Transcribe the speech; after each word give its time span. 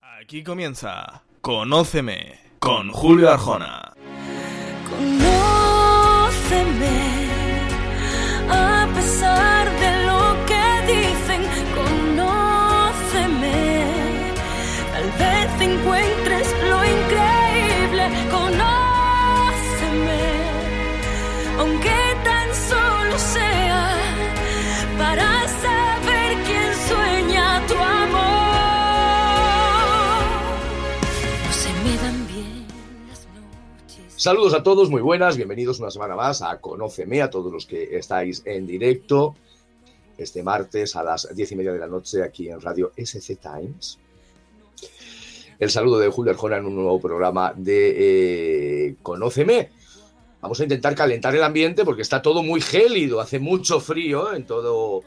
Aquí 0.00 0.42
comienza 0.42 1.22
Conóceme 1.40 2.38
con 2.58 2.90
Julio 2.92 3.30
Arjona. 3.30 3.92
Conóceme 4.88 5.32
a 8.48 8.88
pesar 8.94 9.70
de 9.80 10.06
lo 10.06 10.46
que 10.46 10.64
dicen. 10.92 11.42
Conóceme, 11.74 13.50
tal 14.92 15.08
vez 15.18 15.60
encuentres 15.60 16.21
Saludos 34.22 34.54
a 34.54 34.62
todos, 34.62 34.88
muy 34.88 35.02
buenas, 35.02 35.36
bienvenidos 35.36 35.80
una 35.80 35.90
semana 35.90 36.14
más 36.14 36.42
a 36.42 36.60
Conóceme, 36.60 37.22
a 37.22 37.28
todos 37.28 37.52
los 37.52 37.66
que 37.66 37.96
estáis 37.96 38.40
en 38.44 38.68
directo 38.68 39.34
este 40.16 40.44
martes 40.44 40.94
a 40.94 41.02
las 41.02 41.34
diez 41.34 41.50
y 41.50 41.56
media 41.56 41.72
de 41.72 41.80
la 41.80 41.88
noche 41.88 42.22
aquí 42.22 42.48
en 42.48 42.60
Radio 42.60 42.92
SC 42.96 43.36
Times. 43.40 43.98
El 45.58 45.70
saludo 45.70 45.98
de 45.98 46.08
Julio 46.08 46.30
Arjona 46.30 46.58
en 46.58 46.66
un 46.66 46.76
nuevo 46.76 47.00
programa 47.00 47.52
de 47.56 48.86
eh, 48.86 48.94
Conóceme. 49.02 49.70
Vamos 50.40 50.60
a 50.60 50.62
intentar 50.62 50.94
calentar 50.94 51.34
el 51.34 51.42
ambiente 51.42 51.84
porque 51.84 52.02
está 52.02 52.22
todo 52.22 52.44
muy 52.44 52.60
gélido, 52.60 53.20
hace 53.20 53.40
mucho 53.40 53.80
frío 53.80 54.32
en 54.34 54.46
todo 54.46 55.02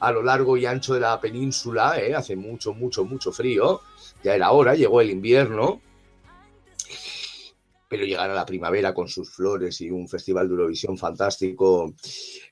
a 0.00 0.12
lo 0.12 0.22
largo 0.22 0.58
y 0.58 0.66
ancho 0.66 0.92
de 0.92 1.00
la 1.00 1.18
península, 1.18 1.98
¿eh? 1.98 2.14
hace 2.14 2.36
mucho, 2.36 2.74
mucho, 2.74 3.06
mucho 3.06 3.32
frío. 3.32 3.80
Ya 4.22 4.34
era 4.34 4.50
hora, 4.50 4.74
llegó 4.74 5.00
el 5.00 5.08
invierno, 5.08 5.80
pero 7.90 8.04
llegará 8.04 8.32
la 8.32 8.46
primavera 8.46 8.94
con 8.94 9.08
sus 9.08 9.34
flores 9.34 9.80
y 9.80 9.90
un 9.90 10.06
festival 10.06 10.46
de 10.46 10.54
Eurovisión 10.54 10.96
fantástico 10.96 11.92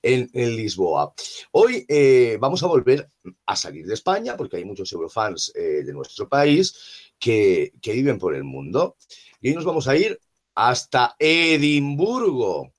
en, 0.03 0.29
en 0.33 0.57
Lisboa. 0.57 1.15
Hoy 1.53 1.87
eh, 1.89 2.37
vamos 2.41 2.61
a 2.65 2.67
volver 2.67 3.09
a 3.47 3.55
salir 3.55 3.87
de 3.87 3.95
España 3.95 4.37
porque 4.37 4.57
hay 4.57 4.65
muchos 4.65 4.93
eurofans 4.93 5.53
eh, 5.55 5.85
de 5.85 5.93
nuestro 5.93 6.29
país 6.29 7.13
que, 7.21 7.73
que 7.81 7.93
viven 7.93 8.19
por 8.19 8.35
el 8.35 8.43
mundo. 8.43 8.97
Y 9.41 9.51
hoy 9.51 9.55
nos 9.55 9.65
vamos 9.65 9.87
a 9.87 9.97
ir 9.97 10.19
hasta 10.57 11.15
Edimburgo. 11.21 12.75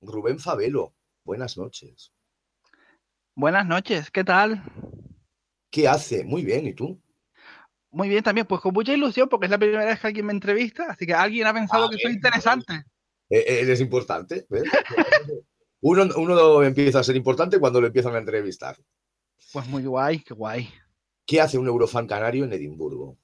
Rubén 0.00 0.38
Favelo, 0.38 0.94
buenas 1.24 1.56
noches. 1.58 2.12
Buenas 3.34 3.66
noches, 3.66 4.12
¿qué 4.12 4.22
tal? 4.22 4.62
¿Qué 5.70 5.88
hace? 5.88 6.22
Muy 6.22 6.44
bien, 6.44 6.68
¿y 6.68 6.72
tú? 6.72 7.02
Muy 7.94 8.08
bien 8.08 8.24
también, 8.24 8.44
pues 8.44 8.60
con 8.60 8.74
mucha 8.74 8.92
ilusión 8.92 9.28
porque 9.28 9.46
es 9.46 9.50
la 9.50 9.58
primera 9.58 9.84
vez 9.84 10.00
que 10.00 10.08
alguien 10.08 10.26
me 10.26 10.32
entrevista, 10.32 10.86
así 10.90 11.06
que 11.06 11.14
alguien 11.14 11.46
ha 11.46 11.54
pensado 11.54 11.86
Ah, 11.86 11.88
que 11.90 11.98
soy 11.98 12.12
interesante. 12.12 12.74
Eh, 13.30 13.38
eh, 13.38 13.60
Eres 13.60 13.80
importante. 13.80 14.46
¿ves? 14.50 14.64
Uno, 15.80 16.08
uno 16.16 16.62
empieza 16.62 17.00
a 17.00 17.04
ser 17.04 17.14
importante 17.14 17.60
cuando 17.60 17.78
lo 17.78 17.86
empiezan 17.86 18.14
a 18.14 18.18
entrevistar. 18.18 18.74
Pues 19.52 19.68
muy 19.68 19.84
guay, 19.84 20.20
qué 20.20 20.32
guay. 20.32 20.68
¿Qué 21.26 21.42
hace 21.42 21.58
un 21.58 21.66
eurofan 21.66 22.06
canario 22.06 22.44
en 22.44 22.54
Edimburgo? 22.54 23.18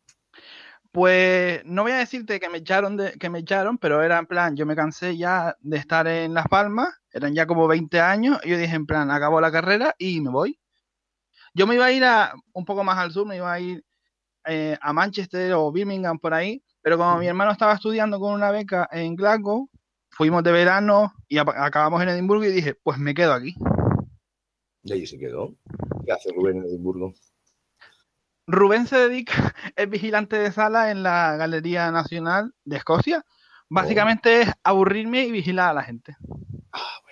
Pues 0.92 1.64
no 1.64 1.82
voy 1.82 1.92
a 1.92 1.98
decirte 1.98 2.38
que 2.38 2.50
me 2.50 2.58
echaron, 2.58 2.98
de, 2.98 3.12
que 3.12 3.30
me 3.30 3.38
echaron, 3.38 3.78
pero 3.78 4.02
era 4.02 4.18
en 4.18 4.26
plan, 4.26 4.56
yo 4.56 4.66
me 4.66 4.76
cansé 4.76 5.16
ya 5.16 5.56
de 5.60 5.78
estar 5.78 6.06
en 6.06 6.34
Las 6.34 6.48
Palmas, 6.48 6.94
eran 7.10 7.34
ya 7.34 7.46
como 7.46 7.66
20 7.66 7.98
años, 7.98 8.38
y 8.44 8.50
yo 8.50 8.58
dije 8.58 8.76
en 8.76 8.86
plan, 8.86 9.10
acabo 9.10 9.40
la 9.40 9.50
carrera 9.50 9.94
y 9.98 10.20
me 10.20 10.30
voy. 10.30 10.60
Yo 11.54 11.66
me 11.66 11.76
iba 11.76 11.86
a 11.86 11.92
ir 11.92 12.04
a, 12.04 12.34
un 12.52 12.66
poco 12.66 12.84
más 12.84 12.98
al 12.98 13.10
sur, 13.10 13.26
me 13.26 13.36
iba 13.36 13.50
a 13.50 13.58
ir 13.58 13.84
eh, 14.46 14.76
a 14.80 14.92
Manchester 14.92 15.52
o 15.52 15.70
Birmingham 15.70 16.18
por 16.18 16.34
ahí, 16.34 16.62
pero 16.82 16.96
como 16.96 17.18
mi 17.18 17.26
hermano 17.26 17.52
estaba 17.52 17.74
estudiando 17.74 18.18
con 18.18 18.32
una 18.34 18.50
beca 18.50 18.88
en 18.92 19.16
Glasgow, 19.16 19.68
fuimos 20.10 20.42
de 20.42 20.52
verano 20.52 21.12
y 21.28 21.38
acabamos 21.38 22.02
en 22.02 22.10
Edimburgo 22.10 22.44
y 22.44 22.52
dije, 22.52 22.74
pues 22.74 22.98
me 22.98 23.14
quedo 23.14 23.32
aquí. 23.32 23.54
Y 24.82 24.92
allí 24.92 25.06
se 25.06 25.18
quedó. 25.18 25.54
¿Qué 26.04 26.12
hace 26.12 26.32
Rubén 26.32 26.58
en 26.58 26.64
Edimburgo? 26.64 27.12
Rubén 28.46 28.86
se 28.86 28.96
dedica, 28.96 29.32
es 29.76 29.88
vigilante 29.88 30.36
de 30.36 30.52
sala 30.52 30.90
en 30.90 31.02
la 31.02 31.36
Galería 31.36 31.90
Nacional 31.90 32.54
de 32.64 32.76
Escocia. 32.76 33.24
Básicamente 33.68 34.42
es 34.42 34.52
aburrirme 34.64 35.24
y 35.24 35.30
vigilar 35.30 35.70
a 35.70 35.74
la 35.74 35.82
gente. 35.84 36.16
Ah, 36.72 36.98
bueno. 37.02 37.09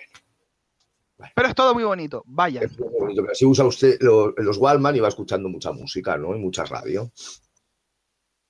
Pero 1.35 1.47
es 1.47 1.55
todo 1.55 1.73
muy 1.73 1.83
bonito, 1.83 2.23
vaya. 2.25 2.61
Es 2.61 2.79
muy 2.79 2.89
bonito, 2.99 3.21
pero 3.21 3.31
así 3.33 3.45
usa 3.45 3.65
usted 3.65 3.97
lo- 4.01 4.31
los 4.37 4.57
Wallman 4.57 4.95
y 4.95 4.99
va 4.99 5.07
escuchando 5.09 5.49
mucha 5.49 5.71
música, 5.71 6.17
¿no? 6.17 6.35
Y 6.35 6.39
mucha 6.39 6.63
radio. 6.65 7.11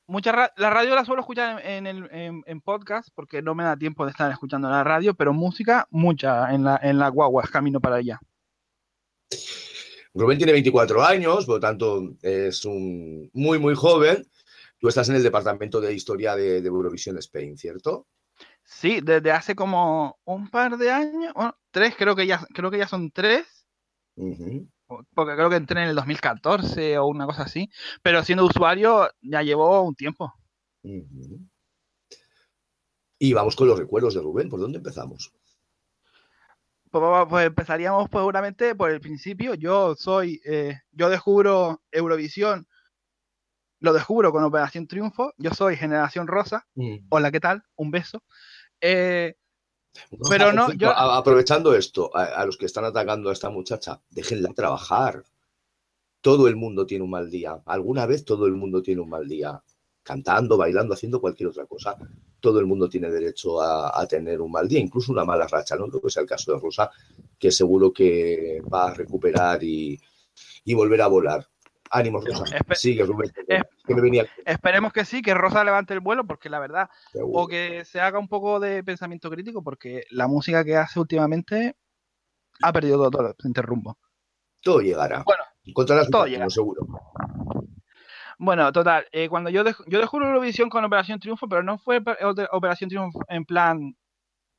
Mucha 0.08 0.32
ra- 0.32 0.54
la 0.58 0.70
radio 0.70 0.96
la 0.96 1.06
suelo 1.06 1.22
escuchar 1.22 1.60
en, 1.66 1.86
en 1.86 1.88
el 1.88 2.10
en- 2.12 2.44
en 2.46 2.62
podcast 2.62 3.10
porque 3.14 3.42
no 3.42 3.54
me 3.56 3.64
da 3.64 3.78
tiempo 3.78 4.06
de 4.06 4.12
estar 4.12 4.32
escuchando 4.32 4.70
la 4.70 4.84
radio, 4.84 5.14
pero 5.14 5.34
música, 5.34 5.88
mucha 5.92 6.54
en 6.54 6.64
la, 6.64 6.80
en 6.82 6.98
la 6.98 7.10
guagua, 7.10 7.44
camino 7.52 7.80
para 7.80 7.98
allá. 7.98 8.20
Rubén 10.14 10.38
tiene 10.38 10.54
24 10.54 11.04
años, 11.04 11.46
por 11.46 11.56
lo 11.56 11.60
tanto 11.60 12.16
es 12.22 12.66
un 12.66 13.30
muy, 13.34 13.60
muy 13.60 13.76
joven. 13.76 14.26
Tú 14.80 14.88
estás 14.88 15.10
en 15.10 15.16
el 15.16 15.24
departamento 15.24 15.80
de 15.80 15.94
historia 15.94 16.36
de, 16.36 16.62
de 16.62 16.68
Eurovisión 16.68 17.18
Spain, 17.20 17.58
¿cierto? 17.58 18.08
Sí, 18.72 19.02
desde 19.02 19.32
hace 19.32 19.56
como 19.56 20.20
un 20.26 20.48
par 20.50 20.78
de 20.78 20.92
años, 20.92 21.34
bueno, 21.34 21.58
tres, 21.72 21.96
creo 21.98 22.16
que 22.16 22.28
ya, 22.28 22.46
creo 22.54 22.70
que 22.70 22.78
ya 22.78 22.88
son 22.88 23.10
tres, 23.10 23.68
porque 25.16 25.36
creo 25.36 25.50
que 25.50 25.56
entré 25.56 25.82
en 25.82 25.90
el 25.90 25.96
2014 25.96 27.00
o 27.00 27.08
una 27.08 27.26
cosa 27.26 27.44
así, 27.44 27.70
pero 28.04 28.24
siendo 28.24 28.46
usuario 28.46 29.10
ya 29.22 29.42
llevo 29.42 29.82
un 29.82 29.96
tiempo. 29.96 30.32
Y 33.18 33.34
vamos 33.34 33.56
con 33.56 33.68
los 33.68 33.80
recuerdos 33.80 34.14
de 34.14 34.22
Rubén. 34.22 34.50
¿Por 34.50 34.60
dónde 34.60 34.78
empezamos? 34.78 35.34
Pues, 36.92 37.28
pues 37.28 37.48
empezaríamos 37.48 38.08
pues, 38.08 38.22
seguramente 38.22 38.76
por 38.76 38.92
el 38.92 39.02
principio. 39.02 39.56
Yo 39.56 39.96
soy, 39.96 40.40
eh, 40.46 40.78
yo 40.92 41.10
descubro 41.10 41.82
Eurovisión, 41.92 42.68
lo 43.80 43.94
descubro 43.94 44.32
con 44.32 44.44
Operación 44.44 44.88
Triunfo. 44.88 45.34
Yo 45.38 45.52
soy 45.52 45.76
Generación 45.76 46.28
Rosa. 46.28 46.68
Hola, 47.10 47.32
¿qué 47.32 47.40
tal? 47.40 47.64
Un 47.76 47.92
beso. 47.92 48.24
Eh, 48.82 49.34
Pero 50.30 50.52
no, 50.54 50.72
yo- 50.74 50.92
aprovechando 51.20 51.74
esto, 51.76 52.16
a, 52.16 52.24
a 52.42 52.46
los 52.46 52.58
que 52.58 52.66
están 52.68 52.86
atacando 52.86 53.30
a 53.30 53.34
esta 53.34 53.50
muchacha, 53.50 54.02
déjenla 54.10 54.54
trabajar. 54.54 55.24
Todo 56.22 56.48
el 56.48 56.56
mundo 56.56 56.86
tiene 56.86 57.04
un 57.04 57.10
mal 57.12 57.30
día. 57.30 57.62
Alguna 57.66 58.06
vez 58.06 58.26
todo 58.26 58.46
el 58.48 58.54
mundo 58.54 58.82
tiene 58.82 59.02
un 59.02 59.10
mal 59.10 59.28
día. 59.28 59.62
Cantando, 60.04 60.58
bailando, 60.58 60.94
haciendo 60.94 61.22
cualquier 61.22 61.50
otra 61.50 61.66
cosa. 61.66 61.96
Todo 62.40 62.60
el 62.60 62.66
mundo 62.66 62.90
tiene 62.90 63.10
derecho 63.12 63.62
a, 63.62 64.00
a 64.00 64.08
tener 64.08 64.42
un 64.42 64.52
mal 64.52 64.68
día, 64.68 64.80
incluso 64.80 65.12
una 65.12 65.26
mala 65.26 65.48
racha. 65.48 65.76
No 65.76 65.88
creo 65.88 66.02
que 66.02 66.10
sea 66.10 66.24
el 66.24 66.30
caso 66.30 66.54
de 66.54 66.60
Rosa, 66.60 66.90
que 67.38 67.52
seguro 67.52 67.94
que 67.94 68.62
va 68.74 68.90
a 68.90 68.94
recuperar 68.94 69.64
y, 69.64 70.00
y 70.66 70.74
volver 70.74 71.02
a 71.02 71.08
volar. 71.08 71.48
Ánimos, 71.92 72.24
Rosa. 72.26 72.46
Sigue, 72.76 73.04
Rubén. 73.06 73.32
que- 73.32 73.56
es- 73.56 73.64
que 73.86 73.96
me 73.96 74.02
venía 74.02 74.26
esperemos 74.46 74.94
que 74.94 75.06
sí, 75.06 75.22
que 75.24 75.34
Rosa 75.34 75.64
levante 75.64 75.94
el 75.94 76.00
vuelo, 76.02 76.26
porque 76.26 76.50
la 76.50 76.60
verdad, 76.60 76.90
seguro. 77.12 77.40
o 77.42 77.48
que 77.48 77.84
se 77.86 78.00
haga 78.00 78.20
un 78.20 78.28
poco 78.28 78.60
de 78.60 78.84
pensamiento 78.84 79.30
crítico, 79.32 79.64
porque 79.64 80.04
la 80.12 80.28
música 80.28 80.64
que 80.64 80.76
hace 80.78 81.00
últimamente 81.00 81.76
ha 82.62 82.72
perdido 82.74 83.10
todo, 83.10 83.34
todo 83.34 83.48
interrumpo. 83.48 83.98
Todo 84.62 84.82
llegará. 84.82 85.24
Bueno, 85.26 85.44
Encontrarás 85.64 86.10
todo 86.10 86.26
llegará. 86.28 86.50
seguro. 86.50 86.86
Bueno, 88.38 88.72
total, 88.72 89.06
eh, 89.12 89.28
cuando 89.28 89.50
yo, 89.50 89.64
dej- 89.64 89.84
yo 89.88 90.00
descubro 90.00 90.28
Eurovisión 90.28 90.70
con 90.70 90.86
Operación 90.86 91.20
Triunfo, 91.20 91.48
pero 91.50 91.62
no 91.64 91.78
fue 91.78 92.02
Operación 92.52 92.90
Triunfo 92.90 93.20
en 93.28 93.44
plan, 93.46 93.96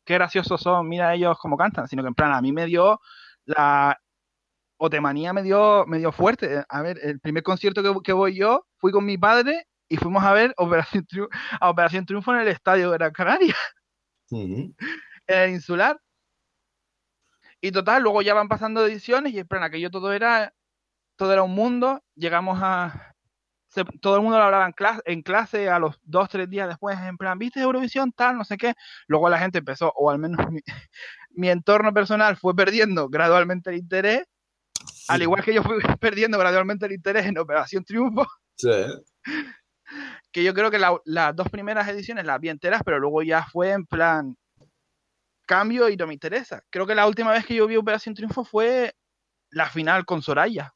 qué 0.04 0.14
graciosos 0.14 0.60
son, 0.60 0.88
mira 0.88 1.14
ellos 1.14 1.38
cómo 1.40 1.56
cantan, 1.56 1.88
sino 1.88 2.02
que 2.02 2.08
en 2.08 2.14
plan, 2.14 2.32
a 2.32 2.42
mí 2.42 2.52
me 2.52 2.66
dio 2.66 3.00
la 3.44 3.98
Otemanía 4.82 5.32
me 5.34 5.42
dio, 5.42 5.84
me 5.86 5.98
dio 5.98 6.10
fuerte. 6.10 6.64
A 6.68 6.82
ver, 6.82 6.98
el 7.02 7.20
primer 7.20 7.42
concierto 7.42 7.82
que, 7.82 7.94
que 8.02 8.12
voy 8.14 8.34
yo, 8.34 8.66
fui 8.78 8.92
con 8.92 9.04
mi 9.04 9.18
padre 9.18 9.66
y 9.88 9.96
fuimos 9.98 10.24
a 10.24 10.32
ver 10.32 10.54
Operación, 10.56 11.04
Triu- 11.06 11.28
a 11.60 11.68
Operación 11.70 12.06
Triunfo 12.06 12.32
en 12.34 12.40
el 12.40 12.48
estadio 12.48 12.90
de 12.90 12.96
Gran 12.98 13.12
Canaria, 13.12 13.54
Ujú. 14.30 14.74
en 15.26 15.38
el 15.38 15.50
insular. 15.50 16.00
Y 17.60 17.72
total, 17.72 18.02
luego 18.02 18.22
ya 18.22 18.34
van 18.34 18.48
pasando 18.48 18.86
ediciones 18.86 19.32
y 19.34 19.38
en 19.40 19.46
plan, 19.46 19.62
aquello 19.62 19.90
todo 19.90 20.12
era, 20.12 20.54
todo 21.16 21.32
era 21.32 21.42
un 21.42 21.54
mundo. 21.54 22.02
Llegamos 22.14 22.58
a, 22.62 23.14
se- 23.68 23.84
todo 24.00 24.16
el 24.16 24.22
mundo 24.22 24.38
lo 24.38 24.44
hablaba 24.44 24.66
en 24.66 24.72
clase, 24.72 25.02
en 25.04 25.22
clase 25.22 25.68
a 25.68 25.78
los 25.78 25.98
dos, 26.02 26.28
tres 26.30 26.48
días 26.48 26.68
después, 26.68 26.98
en 27.00 27.18
plan, 27.18 27.38
¿viste 27.38 27.60
Eurovisión? 27.60 28.12
Tal, 28.12 28.36
no 28.38 28.44
sé 28.44 28.56
qué. 28.56 28.74
Luego 29.08 29.28
la 29.28 29.38
gente 29.38 29.58
empezó, 29.58 29.92
o 29.96 30.10
al 30.10 30.18
menos 30.18 30.50
mi, 30.50 30.60
mi 31.30 31.50
entorno 31.50 31.92
personal 31.92 32.36
fue 32.36 32.54
perdiendo 32.56 33.08
gradualmente 33.10 33.70
el 33.70 33.76
interés, 33.76 34.24
al 35.08 35.22
igual 35.22 35.42
que 35.44 35.54
yo 35.54 35.62
fui 35.62 35.76
perdiendo 36.00 36.38
gradualmente 36.38 36.86
el 36.86 36.92
interés 36.92 37.26
en 37.26 37.38
Operación 37.38 37.84
Triunfo, 37.84 38.26
Sí. 38.56 38.70
que 40.32 40.44
yo 40.44 40.52
creo 40.54 40.70
que 40.70 40.78
la- 40.78 41.00
las 41.04 41.34
dos 41.34 41.48
primeras 41.48 41.88
ediciones 41.88 42.24
las 42.26 42.40
vi 42.40 42.48
enteras, 42.50 42.82
pero 42.84 42.98
luego 43.00 43.22
ya 43.22 43.44
fue 43.46 43.70
en 43.70 43.86
plan 43.86 44.36
cambio 45.46 45.88
y 45.88 45.96
no 45.96 46.06
me 46.06 46.14
interesa. 46.14 46.62
Creo 46.70 46.86
que 46.86 46.94
la 46.94 47.06
última 47.08 47.32
vez 47.32 47.44
que 47.44 47.54
yo 47.56 47.66
vi 47.66 47.76
Operación 47.76 48.14
Triunfo 48.14 48.44
fue 48.44 48.94
la 49.50 49.68
final 49.68 50.04
con 50.04 50.22
Soraya. 50.22 50.70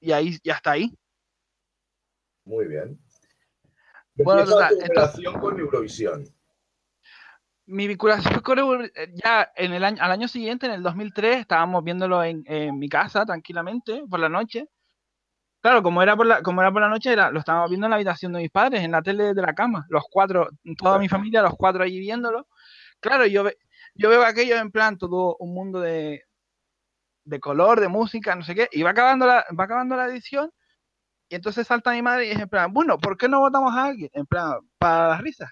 Y 0.00 0.12
ahí 0.12 0.38
ya 0.44 0.54
está 0.54 0.72
ahí. 0.72 0.96
Muy 2.44 2.68
bien. 2.68 3.00
Bueno, 4.14 4.44
total, 4.44 4.74
tu 4.78 4.84
entonces- 4.84 5.24
con 5.40 5.58
Eurovisión. 5.58 6.24
Mi 7.66 7.86
vinculación 7.86 8.40
con 8.42 8.58
Euro- 8.58 8.84
eh, 8.84 9.12
ya 9.22 9.50
en 9.56 9.72
el 9.72 9.84
año, 9.84 10.02
al 10.02 10.10
año 10.12 10.28
siguiente, 10.28 10.66
en 10.66 10.72
el 10.72 10.82
2003, 10.82 11.38
estábamos 11.40 11.84
viéndolo 11.84 12.22
en, 12.24 12.42
en 12.46 12.78
mi 12.78 12.88
casa 12.88 13.24
tranquilamente 13.24 14.02
por 14.08 14.20
la 14.20 14.28
noche. 14.28 14.66
Claro, 15.62 15.82
como 15.82 16.02
era 16.02 16.16
por 16.16 16.26
la, 16.26 16.42
como 16.42 16.60
era 16.62 16.72
por 16.72 16.82
la 16.82 16.88
noche, 16.88 17.12
era, 17.12 17.30
lo 17.30 17.38
estábamos 17.40 17.70
viendo 17.70 17.86
en 17.86 17.90
la 17.90 17.96
habitación 17.96 18.32
de 18.32 18.40
mis 18.42 18.50
padres, 18.50 18.82
en 18.82 18.92
la 18.92 19.02
tele 19.02 19.34
de 19.34 19.42
la 19.42 19.54
cama, 19.54 19.86
los 19.90 20.04
cuatro, 20.10 20.48
toda 20.76 20.98
mi 20.98 21.08
familia, 21.08 21.42
los 21.42 21.54
cuatro 21.56 21.84
allí 21.84 22.00
viéndolo. 22.00 22.48
Claro, 23.00 23.26
yo, 23.26 23.44
ve- 23.44 23.58
yo 23.94 24.10
veo 24.10 24.24
aquello 24.24 24.56
en 24.58 24.70
plan 24.72 24.98
todo 24.98 25.36
un 25.38 25.54
mundo 25.54 25.80
de, 25.80 26.22
de 27.24 27.40
color, 27.40 27.80
de 27.80 27.88
música, 27.88 28.34
no 28.34 28.42
sé 28.44 28.54
qué, 28.54 28.68
y 28.72 28.82
va 28.82 28.90
acabando 28.90 29.26
la, 29.26 29.44
va 29.58 29.64
acabando 29.64 29.96
la 29.96 30.06
edición, 30.06 30.50
y 31.28 31.36
entonces 31.36 31.66
salta 31.66 31.92
mi 31.92 32.02
madre 32.02 32.28
y 32.28 32.32
es 32.32 32.40
en 32.40 32.48
plan, 32.50 32.72
bueno, 32.72 32.98
¿por 32.98 33.16
qué 33.18 33.28
no 33.28 33.40
votamos 33.40 33.74
a 33.74 33.86
alguien? 33.86 34.10
En 34.14 34.26
plan, 34.26 34.54
para 34.78 35.08
las 35.10 35.22
risas. 35.22 35.50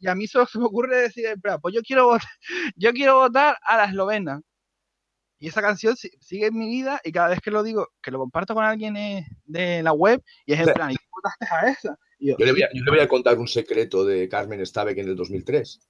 Y 0.00 0.08
a 0.08 0.14
mí 0.14 0.26
solo 0.26 0.46
se 0.46 0.58
me 0.58 0.64
ocurre 0.64 0.96
decir, 1.02 1.26
pues 1.60 1.74
yo 1.74 1.82
quiero 1.82 2.06
votar, 2.06 2.28
yo 2.76 2.92
quiero 2.92 3.16
votar 3.16 3.56
a 3.62 3.76
la 3.76 3.84
eslovena. 3.84 4.40
Y 5.38 5.48
esa 5.48 5.62
canción 5.62 5.96
si- 5.96 6.10
sigue 6.20 6.46
en 6.46 6.58
mi 6.58 6.68
vida 6.68 7.00
y 7.04 7.12
cada 7.12 7.28
vez 7.28 7.40
que 7.40 7.50
lo 7.50 7.62
digo, 7.62 7.88
que 8.02 8.10
lo 8.10 8.18
comparto 8.18 8.54
con 8.54 8.64
alguien 8.64 8.96
eh, 8.96 9.26
de 9.44 9.82
la 9.82 9.92
web, 9.92 10.22
y 10.44 10.52
es 10.54 10.60
en 10.60 10.66
Sí. 10.66 10.72
plan, 10.72 10.90
¿y 10.90 10.96
qué 10.96 11.04
votaste 11.12 11.46
a 11.50 11.70
esa? 11.70 11.98
Yo, 12.18 12.36
Yo 12.38 12.44
le, 12.46 12.52
voy 12.52 12.62
a, 12.62 12.68
yo 12.74 12.82
le 12.84 12.90
voy 12.90 13.00
a 13.00 13.08
contar 13.08 13.38
un 13.38 13.48
secreto 13.48 14.04
de 14.04 14.28
Carmen 14.28 14.64
Stavek 14.66 14.98
en 14.98 15.08
el 15.08 15.16
2003. 15.16 15.80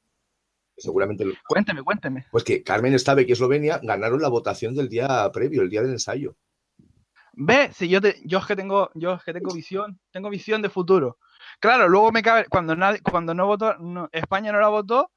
Seguramente 0.77 1.25
lo- 1.25 1.35
cuénteme, 1.49 1.83
cuénteme. 1.83 2.27
Pues 2.31 2.45
que 2.45 2.62
Carmen 2.62 2.97
Stavek 2.99 3.29
y 3.29 3.33
Eslovenia 3.33 3.81
ganaron 3.83 4.23
la 4.23 4.29
votación 4.29 4.75
del 4.75 4.89
día 4.89 5.29
previo, 5.33 5.62
el 5.62 5.71
día 5.71 5.83
del 5.83 5.93
ensayo. 5.93 6.37
Ve, 7.33 7.71
si 7.73 7.89
yo 7.89 8.01
te, 8.01 8.21
yo 8.25 8.39
es 8.39 8.47
que 8.47 8.57
tengo, 8.57 8.91
yo 8.95 9.15
es 9.15 9.23
que 9.25 9.33
tengo 9.33 9.53
visión, 9.55 10.01
tengo 10.12 10.31
visión 10.31 10.62
de 10.62 10.71
futuro. 10.71 11.19
Claro, 11.58 11.88
luego 11.88 12.12
me 12.12 12.23
cabe, 12.23 12.47
cuando 12.49 12.76
nadie, 12.76 13.00
cuando 13.02 13.35
no 13.35 13.47
votó, 13.47 13.76
no- 13.79 14.08
España 14.12 14.52
no 14.52 14.61
la 14.61 14.69
votó, 14.69 15.11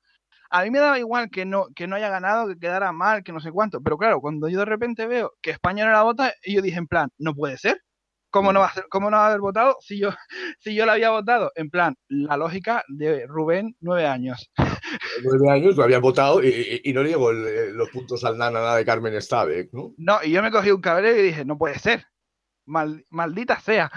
a 0.50 0.64
mí 0.64 0.70
me 0.72 0.80
daba 0.80 1.00
igual 1.00 1.30
que 1.30 1.46
no, 1.46 1.68
que 1.76 1.88
no 1.88 1.96
haya 1.96 2.10
ganado, 2.10 2.48
que 2.48 2.58
quedara 2.60 2.92
mal, 2.92 3.24
que 3.24 3.32
no 3.32 3.40
sé 3.40 3.52
cuánto. 3.52 3.82
Pero 3.82 3.98
claro, 3.98 4.22
cuando 4.22 4.48
yo 4.50 4.60
de 4.60 4.66
repente 4.66 5.08
veo 5.08 5.34
que 5.42 5.52
España 5.52 5.86
no 5.86 5.92
la 5.92 6.04
vota, 6.04 6.34
y 6.44 6.56
yo 6.56 6.62
dije 6.62 6.78
en 6.78 6.88
plan, 6.88 7.10
no 7.18 7.34
puede 7.36 7.58
ser. 7.58 7.82
¿Cómo 8.30 8.52
no 8.52 8.62
va 8.62 8.66
a 8.66 8.74
ser, 8.74 8.86
cómo 8.90 9.12
no 9.12 9.18
va 9.18 9.26
a 9.26 9.28
haber 9.28 9.42
votado 9.42 9.78
si 9.82 10.00
yo, 10.00 10.10
si 10.60 10.74
yo 10.74 10.86
la 10.88 10.94
había 10.94 11.12
votado? 11.12 11.52
En 11.56 11.70
plan, 11.70 11.96
la 12.08 12.36
lógica 12.36 12.84
de 12.88 13.28
Rubén, 13.28 13.76
nueve 13.80 14.08
años. 14.08 14.52
Nueve 15.24 15.52
años 15.52 15.76
lo 15.76 15.84
habían 15.84 16.02
votado 16.02 16.44
y, 16.44 16.48
y- 16.48 16.82
y 16.90 16.94
no 16.94 17.04
le 17.04 17.10
llegó 17.10 17.30
el- 17.32 17.46
el- 17.48 17.74
los 17.76 17.90
puntos 17.90 18.24
al 18.26 18.38
nana 18.38 18.76
de 18.76 18.86
Carmen 18.86 19.20
Stavek, 19.22 19.70
¿no? 19.72 19.94
No, 19.98 20.18
y 20.24 20.32
yo 20.32 20.42
me 20.44 20.52
cogí 20.52 20.72
un 20.72 20.82
cabreo 20.82 21.16
y 21.18 21.22
dije, 21.22 21.46
no 21.46 21.58
puede 21.58 21.78
ser. 21.80 22.06
Mal- 22.66 23.06
maldita 23.10 23.60
sea. 23.60 23.92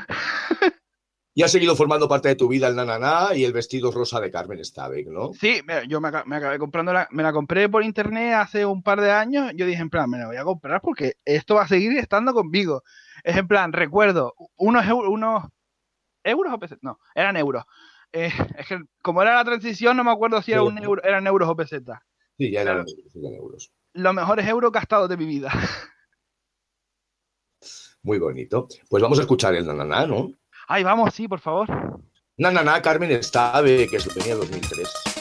Y 1.38 1.42
ha 1.42 1.48
seguido 1.48 1.76
formando 1.76 2.08
parte 2.08 2.28
de 2.28 2.34
tu 2.34 2.48
vida 2.48 2.66
el 2.66 2.74
nananá 2.76 3.34
y 3.34 3.44
el 3.44 3.52
vestido 3.52 3.92
rosa 3.92 4.20
de 4.22 4.30
Carmen 4.30 4.64
Stavek, 4.64 5.08
¿no? 5.08 5.34
Sí, 5.34 5.60
yo 5.86 6.00
me, 6.00 6.08
aca- 6.08 6.24
me 6.24 6.36
acabé 6.36 6.58
comprando 6.58 6.94
la, 6.94 7.08
me 7.10 7.22
la 7.22 7.30
compré 7.30 7.68
por 7.68 7.84
internet 7.84 8.32
hace 8.32 8.64
un 8.64 8.82
par 8.82 9.02
de 9.02 9.10
años. 9.12 9.52
Yo 9.54 9.66
dije, 9.66 9.82
en 9.82 9.90
plan, 9.90 10.08
me 10.08 10.16
la 10.16 10.28
voy 10.28 10.38
a 10.38 10.44
comprar 10.44 10.80
porque 10.80 11.16
esto 11.26 11.56
va 11.56 11.64
a 11.64 11.68
seguir 11.68 11.92
estando 11.98 12.32
conmigo. 12.32 12.84
Es 13.22 13.36
en 13.36 13.46
plan, 13.46 13.74
recuerdo, 13.74 14.32
unos, 14.56 14.86
unos 14.90 15.44
euros 16.24 16.54
o 16.54 16.58
pesetas. 16.58 16.82
No, 16.82 16.98
eran 17.14 17.36
euros. 17.36 17.64
Eh, 18.12 18.30
es 18.58 18.66
que 18.66 18.78
como 19.02 19.20
era 19.20 19.34
la 19.34 19.44
transición, 19.44 19.94
no 19.98 20.04
me 20.04 20.12
acuerdo 20.12 20.40
si 20.40 20.52
era 20.52 20.62
un 20.62 20.78
euro, 20.82 21.02
eran 21.04 21.26
euros 21.26 21.50
o 21.50 21.54
pesetas. 21.54 22.00
Sí, 22.38 22.50
ya 22.50 22.62
eran, 22.62 22.86
eran 23.14 23.34
euros. 23.34 23.70
Los 23.92 24.14
mejores 24.14 24.48
euros 24.48 24.72
gastados 24.72 25.10
de 25.10 25.18
mi 25.18 25.26
vida. 25.26 25.52
Muy 28.02 28.18
bonito. 28.18 28.68
Pues 28.88 29.02
vamos 29.02 29.18
a 29.18 29.22
escuchar 29.22 29.54
el 29.54 29.66
nananá, 29.66 30.06
¿no? 30.06 30.30
Ay, 30.68 30.82
vamos, 30.82 31.14
sí, 31.14 31.28
por 31.28 31.40
favor. 31.40 31.68
Nananá 32.38 32.82
Carmen 32.82 33.22
Stavek, 33.22 33.90
que 33.90 33.96
Eslovenia 33.96 34.34
2003. 34.34 35.15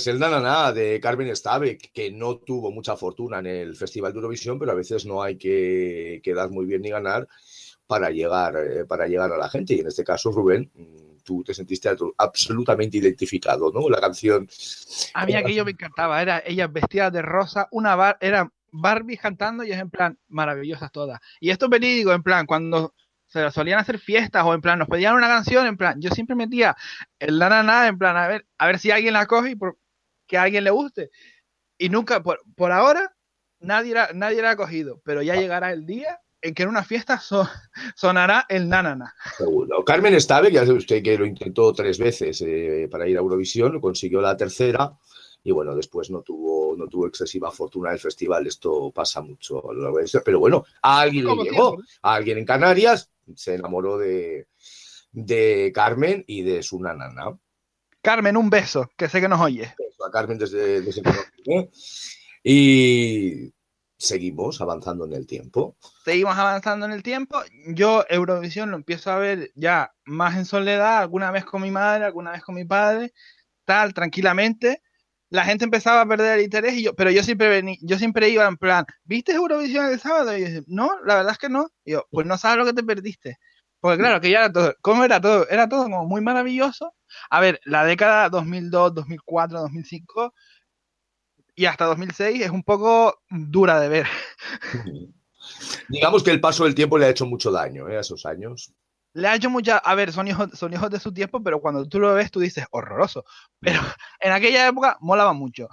Pues 0.00 0.06
el 0.06 0.18
Nananá 0.18 0.72
de 0.72 0.98
Carmen 0.98 1.36
Stavek, 1.36 1.92
que 1.92 2.10
no 2.10 2.38
tuvo 2.38 2.72
mucha 2.72 2.96
fortuna 2.96 3.40
en 3.40 3.46
el 3.48 3.76
Festival 3.76 4.14
de 4.14 4.16
Eurovisión, 4.16 4.58
pero 4.58 4.72
a 4.72 4.74
veces 4.74 5.04
no 5.04 5.22
hay 5.22 5.36
que 5.36 6.22
quedar 6.24 6.48
muy 6.48 6.64
bien 6.64 6.80
ni 6.80 6.88
ganar 6.88 7.28
para 7.86 8.08
llegar, 8.08 8.56
eh, 8.56 8.86
para 8.86 9.06
llegar 9.08 9.30
a 9.30 9.36
la 9.36 9.50
gente. 9.50 9.74
Y 9.74 9.80
en 9.80 9.88
este 9.88 10.02
caso, 10.02 10.32
Rubén, 10.32 10.70
mm, 10.74 11.22
tú 11.22 11.44
te 11.44 11.52
sentiste 11.52 11.90
absolutamente 12.16 12.96
identificado, 12.96 13.70
¿no? 13.70 13.90
La 13.90 14.00
canción. 14.00 14.48
A 15.12 15.26
mí 15.26 15.34
aquello 15.34 15.66
me 15.66 15.72
encantaba, 15.72 16.22
era 16.22 16.42
ellas 16.46 16.72
vestidas 16.72 17.12
de 17.12 17.20
rosa, 17.20 17.68
una 17.70 17.94
bar, 17.94 18.16
era 18.22 18.50
Barbie 18.72 19.18
cantando 19.18 19.64
y 19.64 19.72
es 19.72 19.78
en 19.78 19.90
plan 19.90 20.18
maravillosas 20.28 20.90
todas. 20.92 21.20
Y 21.40 21.50
esto 21.50 21.66
es 21.66 21.70
verídico, 21.72 22.14
en 22.14 22.22
plan, 22.22 22.46
cuando 22.46 22.94
se 23.26 23.50
solían 23.50 23.78
hacer 23.78 23.98
fiestas 23.98 24.44
o 24.46 24.54
en 24.54 24.62
plan 24.62 24.78
nos 24.78 24.88
pedían 24.88 25.14
una 25.14 25.28
canción, 25.28 25.66
en 25.66 25.76
plan, 25.76 26.00
yo 26.00 26.10
siempre 26.10 26.34
metía 26.34 26.74
el 27.18 27.38
na 27.38 27.62
na 27.62 27.86
en 27.86 27.98
plan, 27.98 28.16
a 28.16 28.28
ver, 28.28 28.46
a 28.56 28.66
ver 28.66 28.78
si 28.78 28.90
alguien 28.90 29.12
la 29.12 29.26
coge 29.26 29.50
y 29.50 29.56
por, 29.56 29.76
que 30.30 30.38
a 30.38 30.42
alguien 30.44 30.62
le 30.62 30.70
guste. 30.70 31.10
Y 31.76 31.88
nunca, 31.88 32.22
por, 32.22 32.40
por 32.54 32.70
ahora, 32.70 33.14
nadie 33.58 33.92
la, 33.94 34.10
nadie 34.14 34.40
la 34.40 34.50
ha 34.52 34.56
cogido, 34.56 35.00
pero 35.04 35.22
ya 35.22 35.34
llegará 35.34 35.72
el 35.72 35.84
día 35.86 36.20
en 36.40 36.54
que 36.54 36.62
en 36.62 36.68
una 36.68 36.84
fiesta 36.84 37.18
so- 37.18 37.48
sonará 37.96 38.46
el 38.48 38.68
na 38.68 38.82
na 38.82 38.94
na. 38.94 39.14
Seguro. 39.36 39.84
Carmen 39.84 40.18
Stavek, 40.20 40.52
ya 40.54 40.64
sabe 40.64 40.78
usted 40.78 41.02
que 41.02 41.18
lo 41.18 41.26
intentó 41.26 41.72
tres 41.72 41.98
veces 41.98 42.40
eh, 42.46 42.86
para 42.88 43.08
ir 43.08 43.16
a 43.16 43.20
Eurovisión, 43.20 43.80
consiguió 43.80 44.20
la 44.20 44.36
tercera 44.36 44.92
y 45.42 45.50
bueno, 45.52 45.74
después 45.74 46.10
no 46.10 46.22
tuvo, 46.22 46.76
no 46.76 46.86
tuvo 46.86 47.08
excesiva 47.08 47.50
fortuna 47.50 47.90
el 47.92 47.98
festival. 47.98 48.46
Esto 48.46 48.92
pasa 48.92 49.20
mucho 49.20 49.68
a 49.68 49.74
lo 49.74 49.82
largo 49.82 49.98
de 49.98 50.04
esto, 50.04 50.22
pero 50.24 50.38
bueno, 50.38 50.64
a 50.82 51.00
alguien 51.00 51.26
le 51.26 51.34
llegó, 51.44 51.76
a 52.02 52.14
alguien 52.14 52.38
en 52.38 52.44
Canarias 52.44 53.10
se 53.34 53.54
enamoró 53.54 53.98
de, 53.98 54.46
de 55.12 55.72
Carmen 55.74 56.24
y 56.26 56.42
de 56.42 56.62
su 56.62 56.78
nanana. 56.80 57.36
Carmen, 58.02 58.36
un 58.36 58.48
beso, 58.48 58.90
que 58.96 59.08
sé 59.08 59.20
que 59.20 59.28
nos 59.28 59.40
oye. 59.40 59.74
A 60.06 60.10
Carmen 60.10 60.38
desde, 60.38 60.80
desde 60.80 61.02
conocí. 61.02 61.70
Y 62.42 63.52
seguimos 64.00 64.60
avanzando 64.60 65.04
en 65.04 65.12
el 65.12 65.26
tiempo. 65.26 65.76
seguimos 66.04 66.36
avanzando 66.36 66.86
en 66.86 66.92
el 66.92 67.02
tiempo. 67.02 67.42
Yo 67.68 68.04
Eurovisión 68.08 68.70
lo 68.70 68.76
empiezo 68.76 69.10
a 69.10 69.18
ver 69.18 69.50
ya 69.54 69.92
más 70.04 70.36
en 70.36 70.46
soledad, 70.46 70.98
alguna 70.98 71.30
vez 71.30 71.44
con 71.44 71.62
mi 71.62 71.70
madre, 71.70 72.04
alguna 72.04 72.32
vez 72.32 72.42
con 72.42 72.54
mi 72.54 72.64
padre, 72.64 73.12
tal, 73.64 73.92
tranquilamente. 73.92 74.82
La 75.28 75.44
gente 75.44 75.64
empezaba 75.64 76.00
a 76.00 76.06
perder 76.06 76.38
el 76.38 76.44
interés, 76.44 76.74
y 76.74 76.82
yo, 76.84 76.94
pero 76.94 77.10
yo 77.10 77.22
siempre 77.22 77.48
vení, 77.48 77.78
yo 77.82 77.98
siempre 77.98 78.30
iba 78.30 78.46
en 78.48 78.56
plan, 78.56 78.84
¿viste 79.04 79.32
Eurovisión 79.32 79.86
el 79.86 80.00
sábado? 80.00 80.36
Y 80.36 80.40
yo 80.40 80.46
decía, 80.46 80.62
no, 80.66 80.90
la 81.04 81.16
verdad 81.16 81.32
es 81.32 81.38
que 81.38 81.48
no. 81.48 81.68
Y 81.84 81.92
yo, 81.92 82.06
pues 82.10 82.26
no 82.26 82.36
sabes 82.38 82.58
lo 82.58 82.64
que 82.64 82.72
te 82.72 82.82
perdiste. 82.82 83.38
Porque 83.80 83.98
claro, 83.98 84.20
que 84.20 84.30
ya 84.30 84.38
era 84.40 84.52
todo, 84.52 84.74
¿cómo 84.80 85.04
era 85.04 85.20
todo? 85.20 85.48
Era 85.48 85.68
todo 85.68 85.84
como 85.84 86.06
muy 86.06 86.20
maravilloso. 86.20 86.94
A 87.30 87.40
ver, 87.40 87.60
la 87.64 87.84
década 87.84 88.28
2002, 88.28 88.94
2004, 88.94 89.60
2005 89.60 90.34
y 91.54 91.66
hasta 91.66 91.84
2006 91.84 92.42
es 92.42 92.50
un 92.50 92.62
poco 92.62 93.20
dura 93.28 93.78
de 93.80 93.88
ver. 93.88 94.06
Digamos 95.88 96.22
que 96.22 96.30
el 96.30 96.40
paso 96.40 96.64
del 96.64 96.74
tiempo 96.74 96.96
le 96.98 97.06
ha 97.06 97.10
hecho 97.10 97.26
mucho 97.26 97.50
daño 97.50 97.88
¿eh? 97.88 97.96
a 97.96 98.00
esos 98.00 98.24
años. 98.24 98.72
le 99.12 99.28
ha 99.28 99.34
hecho 99.34 99.50
mucha. 99.50 99.78
A 99.78 99.94
ver, 99.94 100.12
son 100.12 100.28
hijos, 100.28 100.50
son 100.54 100.72
hijos 100.72 100.90
de 100.90 101.00
su 101.00 101.12
tiempo, 101.12 101.42
pero 101.42 101.60
cuando 101.60 101.86
tú 101.86 101.98
lo 102.00 102.14
ves, 102.14 102.30
tú 102.30 102.40
dices 102.40 102.64
horroroso. 102.70 103.24
Pero 103.60 103.80
en 104.20 104.32
aquella 104.32 104.68
época 104.68 104.96
molaba 105.00 105.32
mucho. 105.32 105.68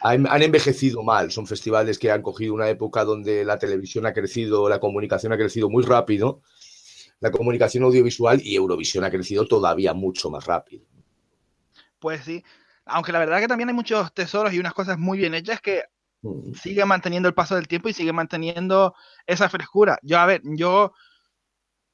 Han, 0.00 0.26
han 0.26 0.42
envejecido 0.42 1.02
mal, 1.02 1.30
son 1.30 1.46
festivales 1.46 1.98
que 1.98 2.10
han 2.10 2.22
cogido 2.22 2.54
una 2.54 2.68
época 2.68 3.04
donde 3.04 3.44
la 3.44 3.58
televisión 3.58 4.06
ha 4.06 4.12
crecido, 4.12 4.68
la 4.68 4.80
comunicación 4.80 5.32
ha 5.32 5.36
crecido 5.36 5.70
muy 5.70 5.84
rápido, 5.84 6.42
la 7.20 7.30
comunicación 7.30 7.84
audiovisual 7.84 8.40
y 8.42 8.54
Eurovisión 8.54 9.04
ha 9.04 9.10
crecido 9.10 9.46
todavía 9.46 9.94
mucho 9.94 10.30
más 10.30 10.44
rápido. 10.44 10.84
Pues 11.98 12.24
sí. 12.24 12.44
Aunque 12.84 13.12
la 13.12 13.18
verdad 13.18 13.40
que 13.40 13.48
también 13.48 13.68
hay 13.68 13.74
muchos 13.74 14.12
tesoros 14.14 14.52
y 14.52 14.58
unas 14.58 14.74
cosas 14.74 14.98
muy 14.98 15.18
bien 15.18 15.34
hechas 15.34 15.60
que 15.60 15.84
Mm. 16.22 16.54
sigue 16.54 16.84
manteniendo 16.84 17.28
el 17.28 17.34
paso 17.34 17.54
del 17.54 17.68
tiempo 17.68 17.88
y 17.88 17.92
sigue 17.92 18.12
manteniendo 18.12 18.94
esa 19.26 19.48
frescura. 19.48 19.98
Yo, 20.02 20.18
a 20.18 20.26
ver, 20.26 20.40
yo, 20.44 20.92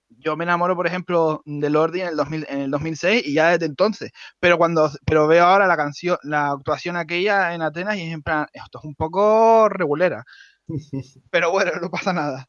yo 0.08 0.36
me 0.36 0.44
enamoro, 0.44 0.76
por 0.76 0.86
ejemplo, 0.86 1.42
de 1.44 1.70
Lordi 1.70 2.00
en 2.02 2.08
el, 2.08 2.16
2000 2.16 2.46
en 2.48 2.60
el 2.60 2.70
2006 2.70 3.26
y 3.26 3.34
ya 3.34 3.50
desde 3.50 3.66
entonces. 3.66 4.12
Pero 4.40 4.58
cuando 4.58 4.90
pero 5.06 5.26
veo 5.26 5.44
ahora 5.44 5.66
la 5.66 5.76
canción, 5.76 6.18
la 6.22 6.52
actuación 6.52 6.96
aquella 6.96 7.54
en 7.54 7.62
Atenas 7.62 7.96
y 7.96 8.02
es 8.02 8.12
en 8.12 8.22
plan, 8.22 8.46
esto 8.52 8.78
es 8.78 8.84
un 8.84 8.94
poco 8.94 9.68
regulera. 9.68 10.24
Pero 11.30 11.50
bueno, 11.50 11.72
no 11.80 11.90
pasa 11.90 12.12
nada. 12.12 12.46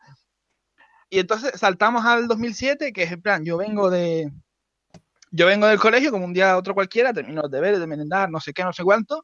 Y 1.14 1.20
entonces 1.20 1.52
saltamos 1.60 2.04
al 2.06 2.28
2007, 2.28 2.92
que 2.92 3.04
es 3.04 3.12
en 3.12 3.22
plan, 3.22 3.46
yo 3.46 3.56
vengo 3.56 3.92
de... 3.92 4.32
Yo 5.30 5.46
vengo 5.46 5.68
del 5.68 5.78
colegio 5.80 6.10
como 6.10 6.26
un 6.26 6.34
día 6.34 6.58
otro 6.58 6.74
cualquiera, 6.74 7.14
termino 7.14 7.44
los 7.44 7.52
deberes, 7.52 7.80
de 7.80 7.86
merendar, 7.86 8.32
no 8.32 8.40
sé 8.40 8.52
qué, 8.52 8.64
no 8.64 8.74
sé 8.74 8.84
cuánto, 8.84 9.24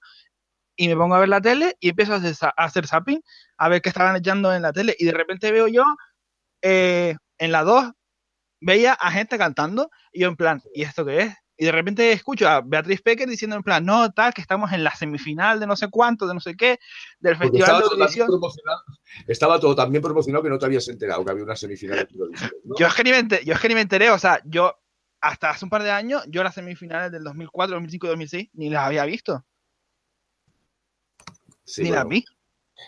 y 0.76 0.88
me 0.88 0.96
pongo 0.96 1.16
a 1.16 1.20
ver 1.20 1.30
la 1.30 1.42
tele 1.42 1.78
y 1.80 1.90
empiezo 1.90 2.14
a 2.14 2.18
hacer, 2.18 2.36
a 2.42 2.64
hacer 2.64 2.86
zapping, 2.86 3.24
a 3.58 3.70
ver 3.70 3.82
qué 3.82 3.90
estaban 3.90 4.16
echando 4.16 4.54
en 4.54 4.62
la 4.62 4.72
tele, 4.72 4.96
y 5.00 5.06
de 5.06 5.14
repente 5.14 5.52
veo 5.52 5.68
yo, 5.68 5.84
eh, 6.62 7.16
en 7.40 7.52
la 7.52 7.64
2, 7.64 7.92
veía 8.62 8.94
a 8.94 9.10
gente 9.10 9.40
cantando, 9.40 9.90
y 10.12 10.22
yo 10.22 10.28
en 10.28 10.36
plan, 10.36 10.62
¿y 10.76 10.84
esto 10.84 11.04
qué 11.04 11.22
es? 11.22 11.36
Y 11.62 11.66
de 11.66 11.74
repente 11.74 12.14
escucho 12.14 12.48
a 12.48 12.62
Beatriz 12.62 13.02
Pecker 13.02 13.28
diciendo 13.28 13.58
en 13.58 13.64
plan, 13.64 13.84
no, 13.84 14.10
tal, 14.14 14.34
que 14.34 14.40
estamos 14.40 14.72
en 14.72 14.82
la 14.82 14.96
semifinal 14.96 15.60
de 15.60 15.68
no 15.68 15.76
sé 15.76 15.90
cuánto, 15.90 16.26
de 16.26 16.34
no 16.34 16.40
sé 16.40 16.56
qué, 16.56 16.80
del 17.20 17.36
Porque 17.38 17.58
Festival 17.60 17.84
estaba 17.84 18.08
de 18.08 18.16
todo, 18.16 18.54
estaba 19.28 19.60
todo 19.60 19.76
tan 19.76 19.92
bien 19.92 20.02
promocionado 20.02 20.42
que 20.42 20.50
no 20.50 20.58
te 20.58 20.66
habías 20.68 20.88
enterado 20.88 21.26
que 21.26 21.32
había 21.32 21.44
una 21.44 21.58
semifinal 21.58 21.98
de. 21.98 22.08
Yo 22.78 22.88
es, 22.88 22.94
que 22.94 23.04
ni 23.04 23.12
me 23.12 23.20
enter- 23.20 23.44
yo 23.44 23.54
es 23.54 23.60
que 23.60 23.68
ni 23.68 23.76
me 23.76 23.82
enteré, 23.82 24.10
o 24.10 24.18
sea, 24.18 24.42
yo 24.46 24.74
hasta 25.20 25.50
hace 25.50 25.66
un 25.66 25.70
par 25.70 25.84
de 25.84 25.92
años, 25.92 26.24
yo 26.30 26.44
las 26.44 26.56
semifinales 26.56 27.12
del 27.12 27.26
2004, 27.26 27.76
2005 27.76 28.06
y 28.06 28.10
2006 28.10 28.50
ni 28.54 28.70
las 28.70 28.86
había 28.86 29.04
visto, 29.04 29.46
Sí, 31.66 31.84
ni 31.84 31.90
bueno, 31.90 32.04
las 32.04 32.10
vi. 32.10 32.26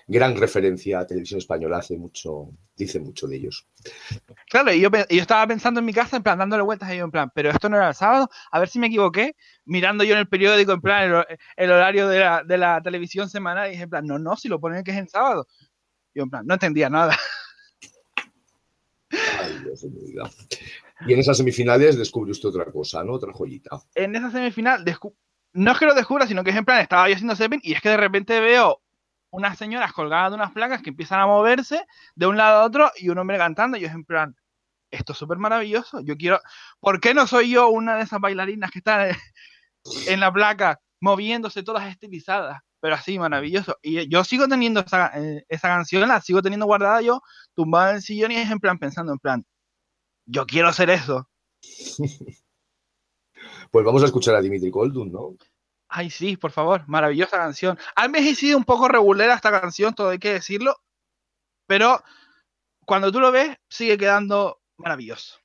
Gran 0.07 0.35
referencia 0.35 0.99
a 0.99 1.07
televisión 1.07 1.37
española, 1.39 1.77
hace 1.77 1.97
mucho, 1.97 2.49
dice 2.75 2.99
mucho 2.99 3.27
de 3.27 3.37
ellos. 3.37 3.67
Claro, 4.49 4.73
y 4.73 4.81
yo, 4.81 4.89
estaba 5.09 5.47
pensando 5.47 5.79
en 5.79 5.85
mi 5.85 5.93
casa, 5.93 6.17
en 6.17 6.23
plan, 6.23 6.37
dándole 6.37 6.63
vueltas 6.63 6.89
a 6.89 6.93
ello, 6.93 7.05
en 7.05 7.11
plan, 7.11 7.31
pero 7.33 7.49
esto 7.49 7.69
no 7.69 7.77
era 7.77 7.89
el 7.89 7.95
sábado, 7.95 8.29
a 8.51 8.59
ver 8.59 8.69
si 8.69 8.79
me 8.79 8.87
equivoqué, 8.87 9.35
mirando 9.65 10.03
yo 10.03 10.13
en 10.13 10.19
el 10.19 10.27
periódico, 10.27 10.71
en 10.71 10.81
plan, 10.81 11.03
el, 11.03 11.13
hor- 11.13 11.37
el 11.55 11.71
horario 11.71 12.07
de 12.07 12.19
la, 12.19 12.43
de 12.43 12.57
la 12.57 12.81
televisión 12.81 13.29
semanal, 13.29 13.67
y 13.67 13.71
dije, 13.71 13.83
en 13.83 13.89
plan, 13.89 14.05
no, 14.05 14.19
no, 14.19 14.35
si 14.35 14.47
lo 14.47 14.59
ponen 14.59 14.83
que 14.83 14.91
es 14.91 14.97
en 14.97 15.07
sábado. 15.09 15.47
Yo, 16.13 16.23
en 16.23 16.29
plan, 16.29 16.45
no 16.45 16.53
entendía 16.55 16.89
nada. 16.89 17.17
Ay, 19.11 19.59
Dios 19.63 19.85
vida. 19.91 20.29
Y 21.07 21.13
en 21.13 21.19
esas 21.19 21.37
semifinales 21.37 21.97
descubre 21.97 22.31
usted 22.31 22.49
otra 22.49 22.65
cosa, 22.65 23.03
¿no? 23.03 23.13
Otra 23.13 23.33
joyita. 23.33 23.81
En 23.95 24.15
esa 24.15 24.29
semifinal, 24.29 24.85
descu- 24.85 25.15
no 25.53 25.71
es 25.71 25.79
que 25.79 25.85
lo 25.85 25.93
descubra, 25.93 26.27
sino 26.27 26.43
que 26.43 26.51
es 26.51 26.55
en 26.55 26.65
plan, 26.65 26.81
estaba 26.81 27.09
yo 27.09 27.15
haciendo 27.15 27.35
zapping, 27.35 27.59
y 27.63 27.73
es 27.73 27.81
que 27.81 27.89
de 27.89 27.97
repente 27.97 28.39
veo 28.39 28.80
unas 29.31 29.57
señoras 29.57 29.93
colgadas 29.93 30.31
de 30.31 30.35
unas 30.35 30.51
placas 30.51 30.81
que 30.81 30.89
empiezan 30.89 31.19
a 31.19 31.27
moverse 31.27 31.85
de 32.15 32.27
un 32.27 32.37
lado 32.37 32.61
a 32.61 32.65
otro, 32.65 32.91
y 32.97 33.09
un 33.09 33.17
hombre 33.17 33.37
cantando, 33.37 33.77
y 33.77 33.81
yo 33.81 33.87
en 33.87 34.05
plan, 34.05 34.35
esto 34.91 35.13
es 35.13 35.19
súper 35.19 35.37
maravilloso, 35.37 36.01
yo 36.01 36.17
quiero, 36.17 36.39
¿por 36.79 36.99
qué 36.99 37.13
no 37.13 37.27
soy 37.27 37.51
yo 37.51 37.69
una 37.69 37.95
de 37.95 38.03
esas 38.03 38.19
bailarinas 38.19 38.71
que 38.71 38.79
están 38.79 39.15
en 40.07 40.19
la 40.19 40.31
placa, 40.31 40.79
moviéndose 40.99 41.63
todas 41.63 41.89
estilizadas, 41.89 42.61
pero 42.79 42.95
así, 42.95 43.19
maravilloso. 43.19 43.77
Y 43.81 44.09
yo 44.09 44.23
sigo 44.23 44.47
teniendo 44.47 44.81
esa, 44.81 45.11
eh, 45.15 45.45
esa 45.47 45.67
canción, 45.67 46.07
la 46.07 46.19
sigo 46.19 46.41
teniendo 46.41 46.65
guardada 46.65 47.01
yo, 47.01 47.21
tumbada 47.53 47.91
en 47.91 47.95
el 47.97 48.01
sillón 48.01 48.31
y 48.31 48.35
es 48.35 48.49
en 48.49 48.59
plan 48.59 48.79
pensando, 48.79 49.13
en 49.13 49.19
plan, 49.19 49.45
yo 50.25 50.45
quiero 50.45 50.67
hacer 50.67 50.89
eso. 50.89 51.29
Pues 53.71 53.85
vamos 53.85 54.03
a 54.03 54.07
escuchar 54.07 54.35
a 54.35 54.41
Dimitri 54.41 54.69
Koldun, 54.69 55.13
¿no? 55.13 55.37
Ay, 55.93 56.09
sí, 56.09 56.37
por 56.37 56.51
favor, 56.51 56.83
maravillosa 56.87 57.37
canción. 57.37 57.77
Ha 57.95 58.05
envejecido 58.05 58.57
un 58.57 58.63
poco 58.63 58.87
regulera 58.87 59.35
esta 59.35 59.51
canción, 59.51 59.93
todo 59.93 60.09
hay 60.09 60.19
que 60.19 60.31
decirlo, 60.33 60.77
pero 61.67 62.01
cuando 62.85 63.11
tú 63.11 63.19
lo 63.19 63.29
ves, 63.31 63.57
sigue 63.69 63.97
quedando 63.97 64.61
maravilloso. 64.77 65.37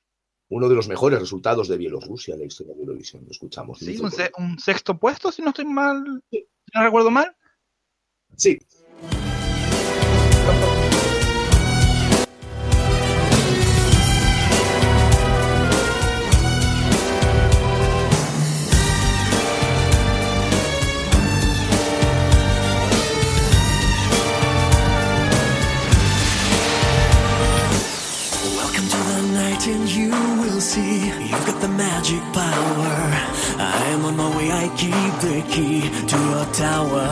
Uno 0.49 0.69
de 0.69 0.75
los 0.75 0.87
mejores 0.87 1.19
resultados 1.19 1.67
de 1.67 1.77
Bielorrusia 1.77 2.35
en 2.35 2.39
la 2.39 2.45
historia 2.45 2.73
de 2.73 2.79
Eurovisión. 2.79 3.25
Lo 3.25 3.31
escuchamos. 3.31 3.79
Sí, 3.79 3.97
un, 3.99 4.09
se- 4.09 4.31
un 4.37 4.57
sexto 4.57 4.97
puesto, 4.97 5.33
si 5.33 5.41
no 5.41 5.49
estoy 5.49 5.65
mal, 5.65 6.23
si 6.31 6.47
no 6.73 6.83
recuerdo 6.83 7.11
mal. 7.11 7.35
Sí. 8.37 8.57
Magic 31.77 32.21
power. 32.33 32.95
I 33.59 33.83
am 33.93 34.03
on 34.05 34.17
my 34.17 34.35
way, 34.35 34.51
I 34.51 34.67
keep 34.81 35.13
the 35.27 35.37
key 35.53 35.81
to 36.11 36.17
your 36.31 36.45
tower. 36.65 37.07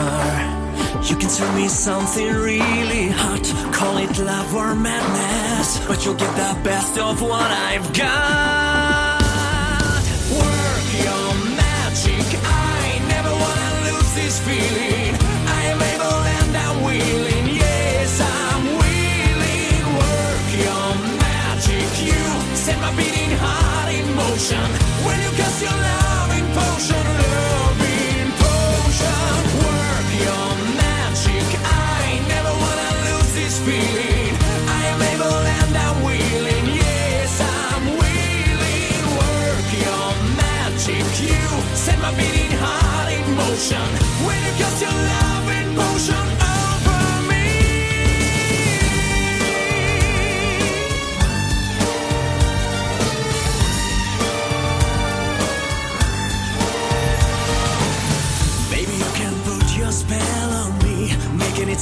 You 1.07 1.15
can 1.15 1.29
serve 1.29 1.55
me 1.55 1.67
something 1.67 2.33
really 2.33 3.09
hot. 3.09 3.45
Call 3.73 3.97
it 3.97 4.17
love 4.17 4.55
or 4.55 4.73
madness. 4.73 5.79
But 5.87 6.03
you'll 6.03 6.15
get 6.15 6.33
the 6.35 6.53
best 6.63 6.97
of 6.97 7.21
what 7.21 7.51
I've 7.69 7.93
got. 7.93 9.21
Work 10.41 10.87
your 11.05 11.27
magic, 11.55 12.27
I 12.43 12.75
feeling. 14.45 14.95
I 14.95 15.09
am 15.09 15.14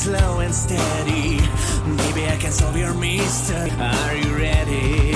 slow 0.03 0.39
and 0.39 0.53
steady. 0.53 1.39
Maybe 1.86 2.27
I 2.27 2.36
can 2.38 2.51
solve 2.51 2.75
your 2.75 2.93
mystery. 2.93 3.72
Are 3.79 4.15
you 4.15 4.36
ready? 4.36 5.15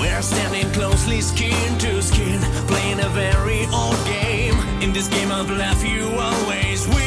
We're 0.00 0.22
standing 0.22 0.68
closely, 0.72 1.20
skin 1.20 1.78
to 1.78 2.02
skin, 2.02 2.40
playing 2.66 2.98
a 2.98 3.08
very 3.10 3.64
old 3.66 4.00
game. 4.04 4.58
In 4.82 4.92
this 4.92 5.06
game 5.06 5.30
of 5.30 5.48
life, 5.50 5.84
you 5.86 6.04
always 6.18 6.88
win. 6.88 6.98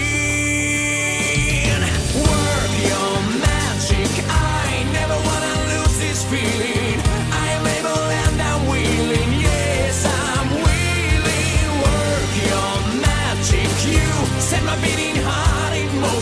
Work 2.32 2.72
your 2.92 3.12
magic. 3.44 4.12
I 4.30 4.88
never 4.98 5.18
wanna 5.28 5.54
lose 5.72 5.98
this 6.00 6.24
feeling. 6.32 6.85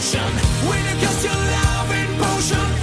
When 0.03 0.83
you 0.83 0.99
cast 0.99 1.23
your 1.23 1.33
love 1.33 1.91
in 1.91 2.19
potion. 2.19 2.82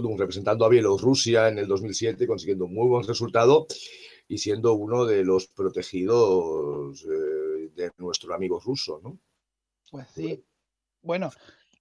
Koldun 0.00 0.18
representando 0.18 0.64
a 0.64 0.68
Bielorrusia 0.68 1.48
en 1.48 1.58
el 1.58 1.66
2007, 1.66 2.26
consiguiendo 2.26 2.66
un 2.66 2.74
muy 2.74 2.86
buen 2.88 3.06
resultado 3.06 3.66
y 4.26 4.38
siendo 4.38 4.74
uno 4.74 5.04
de 5.04 5.24
los 5.24 5.46
protegidos 5.48 7.02
eh, 7.04 7.70
de 7.74 7.90
nuestro 7.98 8.34
amigo 8.34 8.60
ruso, 8.60 9.00
¿no? 9.02 9.18
Pues 9.90 10.06
sí. 10.14 10.44
Bueno, 11.02 11.30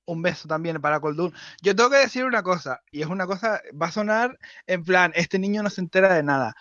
un 0.05 0.21
beso 0.21 0.47
también 0.47 0.81
para 0.81 0.99
Koldun. 0.99 1.33
Yo 1.61 1.75
tengo 1.75 1.89
que 1.89 1.97
decir 1.97 2.25
una 2.25 2.43
cosa, 2.43 2.81
y 2.91 3.01
es 3.01 3.07
una 3.07 3.27
cosa, 3.27 3.61
va 3.79 3.87
a 3.87 3.91
sonar 3.91 4.37
en 4.65 4.83
plan, 4.83 5.11
este 5.15 5.39
niño 5.39 5.63
no 5.63 5.69
se 5.69 5.81
entera 5.81 6.13
de 6.15 6.23
nada. 6.23 6.55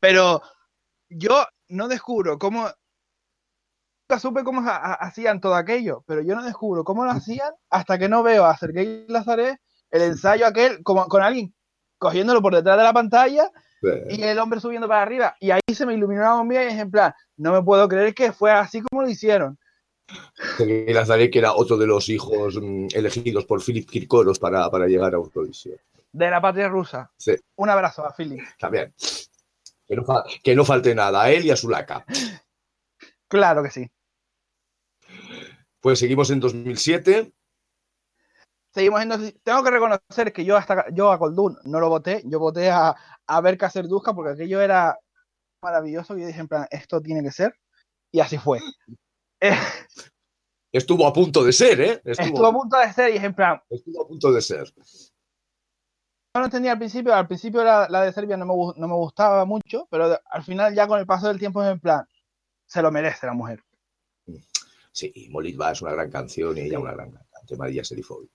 Pero 0.00 0.42
yo 1.08 1.46
no 1.68 1.88
descubro 1.88 2.38
cómo. 2.38 2.68
Nunca 4.08 4.20
supe 4.20 4.44
cómo 4.44 4.60
ha- 4.68 4.76
ha- 4.76 4.94
hacían 4.94 5.40
todo 5.40 5.54
aquello, 5.54 6.02
pero 6.06 6.22
yo 6.22 6.34
no 6.34 6.42
descubro 6.42 6.82
cómo 6.84 7.04
lo 7.04 7.10
hacían 7.42 7.52
hasta 7.70 7.98
que 7.98 8.08
no 8.08 8.22
veo 8.22 8.44
a 8.46 8.56
Sergei 8.56 9.04
Lazarev 9.08 9.56
el 9.90 10.02
ensayo 10.02 10.46
aquel 10.46 10.82
como, 10.82 11.06
con 11.06 11.22
alguien 11.22 11.54
cogiéndolo 11.98 12.40
por 12.40 12.54
detrás 12.54 12.76
de 12.76 12.84
la 12.84 12.92
pantalla 12.92 13.50
y 14.08 14.22
el 14.22 14.38
hombre 14.38 14.60
subiendo 14.60 14.88
para 14.88 15.02
arriba. 15.02 15.36
Y 15.40 15.50
ahí 15.50 15.60
se 15.72 15.86
me 15.86 15.94
iluminó 15.94 16.22
la 16.22 16.34
bombilla 16.34 16.64
y 16.64 16.68
es 16.68 16.78
en 16.78 16.90
plan, 16.90 17.12
no 17.36 17.52
me 17.52 17.62
puedo 17.62 17.88
creer 17.88 18.14
que 18.14 18.32
fue 18.32 18.50
así 18.50 18.82
como 18.82 19.02
lo 19.02 19.08
hicieron. 19.08 19.58
Sergei 20.56 20.92
Lazarev, 20.92 21.30
que 21.30 21.38
era 21.38 21.52
otro 21.52 21.76
de 21.76 21.86
los 21.86 22.08
hijos 22.08 22.58
mm, 22.60 22.88
elegidos 22.94 23.44
por 23.44 23.62
Philip 23.62 23.88
Kirkoros 23.88 24.38
para, 24.38 24.70
para 24.70 24.86
llegar 24.86 25.12
a 25.12 25.18
Eurovisión. 25.18 25.76
De 26.12 26.30
la 26.30 26.40
patria 26.40 26.68
rusa. 26.68 27.10
Sí. 27.18 27.36
Un 27.56 27.68
abrazo 27.68 28.06
a 28.06 28.14
Philip. 28.14 28.40
También. 28.58 28.94
Que 29.86 29.96
no, 29.96 30.04
que 30.42 30.56
no 30.56 30.64
falte 30.64 30.94
nada 30.94 31.22
a 31.22 31.30
él 31.30 31.44
y 31.44 31.50
a 31.50 31.56
su 31.56 31.68
laca. 31.68 32.04
Claro 33.28 33.62
que 33.62 33.70
sí. 33.70 33.90
Pues 35.80 35.98
seguimos 35.98 36.30
en 36.30 36.40
2007. 36.40 37.32
Seguimos 38.78 39.02
en 39.02 39.08
dos- 39.08 39.34
Tengo 39.42 39.64
que 39.64 39.70
reconocer 39.72 40.32
que 40.32 40.44
yo 40.44 40.56
hasta 40.56 40.86
yo 40.92 41.10
a 41.10 41.18
Koldun 41.18 41.58
no 41.64 41.80
lo 41.80 41.88
voté, 41.88 42.22
yo 42.26 42.38
voté 42.38 42.70
a, 42.70 42.94
a 43.26 43.40
ver 43.40 43.58
Duska 43.88 44.14
porque 44.14 44.34
aquello 44.34 44.60
era 44.60 44.96
maravilloso 45.60 46.16
y 46.16 46.20
yo 46.20 46.26
dije 46.28 46.38
en 46.38 46.46
plan, 46.46 46.64
esto 46.70 47.00
tiene 47.00 47.20
que 47.24 47.32
ser. 47.32 47.56
Y 48.12 48.20
así 48.20 48.38
fue. 48.38 48.60
Eh, 49.40 49.50
Estuvo 50.72 51.04
a 51.08 51.12
punto 51.12 51.42
de 51.42 51.52
ser, 51.52 51.80
¿eh? 51.80 52.00
Estuvo, 52.04 52.26
estuvo 52.28 52.46
a 52.46 52.52
punto 52.52 52.78
de 52.78 52.92
ser 52.92 53.10
y 53.10 53.12
dije 53.14 53.26
en 53.26 53.34
plan, 53.34 53.60
estuvo 53.68 54.02
a 54.04 54.06
punto 54.06 54.30
de 54.30 54.40
ser. 54.42 54.72
no 56.36 56.40
lo 56.40 56.44
entendía 56.44 56.70
al 56.72 56.78
principio, 56.78 57.12
al 57.14 57.26
principio 57.26 57.64
la, 57.64 57.88
la 57.88 58.02
de 58.02 58.12
Serbia 58.12 58.36
no 58.36 58.46
me, 58.46 58.54
no 58.76 58.86
me 58.86 58.94
gustaba 58.94 59.44
mucho, 59.44 59.88
pero 59.90 60.16
al 60.24 60.42
final 60.44 60.72
ya 60.72 60.86
con 60.86 61.00
el 61.00 61.06
paso 61.06 61.26
del 61.26 61.40
tiempo 61.40 61.64
es 61.64 61.70
en 61.72 61.80
plan, 61.80 62.06
se 62.64 62.80
lo 62.80 62.92
merece 62.92 63.26
la 63.26 63.32
mujer. 63.34 63.60
Sí, 64.92 65.28
Molitva 65.30 65.72
es 65.72 65.82
una 65.82 65.92
gran 65.92 66.10
canción 66.12 66.56
y 66.56 66.60
ella 66.60 66.78
una 66.78 66.92
gran 66.92 67.10
cantante, 67.10 67.56
María 67.56 67.82
Serifovic. 67.82 68.30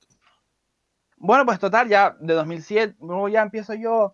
Bueno, 1.17 1.45
pues 1.45 1.60
total, 1.60 1.88
ya 1.88 2.15
de 2.19 2.34
2007, 2.34 2.97
luego 2.99 3.30
ya 3.30 3.41
empiezo 3.41 3.73
yo, 3.73 4.13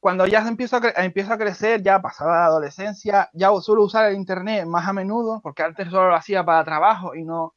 cuando 0.00 0.26
ya 0.26 0.40
empiezo 0.46 0.76
a, 0.76 1.04
empiezo 1.04 1.32
a 1.32 1.38
crecer, 1.38 1.82
ya 1.82 2.02
pasada 2.02 2.32
la 2.32 2.46
adolescencia, 2.46 3.30
ya 3.32 3.50
suelo 3.60 3.84
usar 3.84 4.10
el 4.10 4.16
internet 4.16 4.66
más 4.66 4.86
a 4.88 4.92
menudo, 4.92 5.40
porque 5.40 5.62
antes 5.62 5.88
solo 5.90 6.08
lo 6.08 6.16
hacía 6.16 6.44
para 6.44 6.64
trabajo 6.64 7.14
y 7.14 7.24
no, 7.24 7.54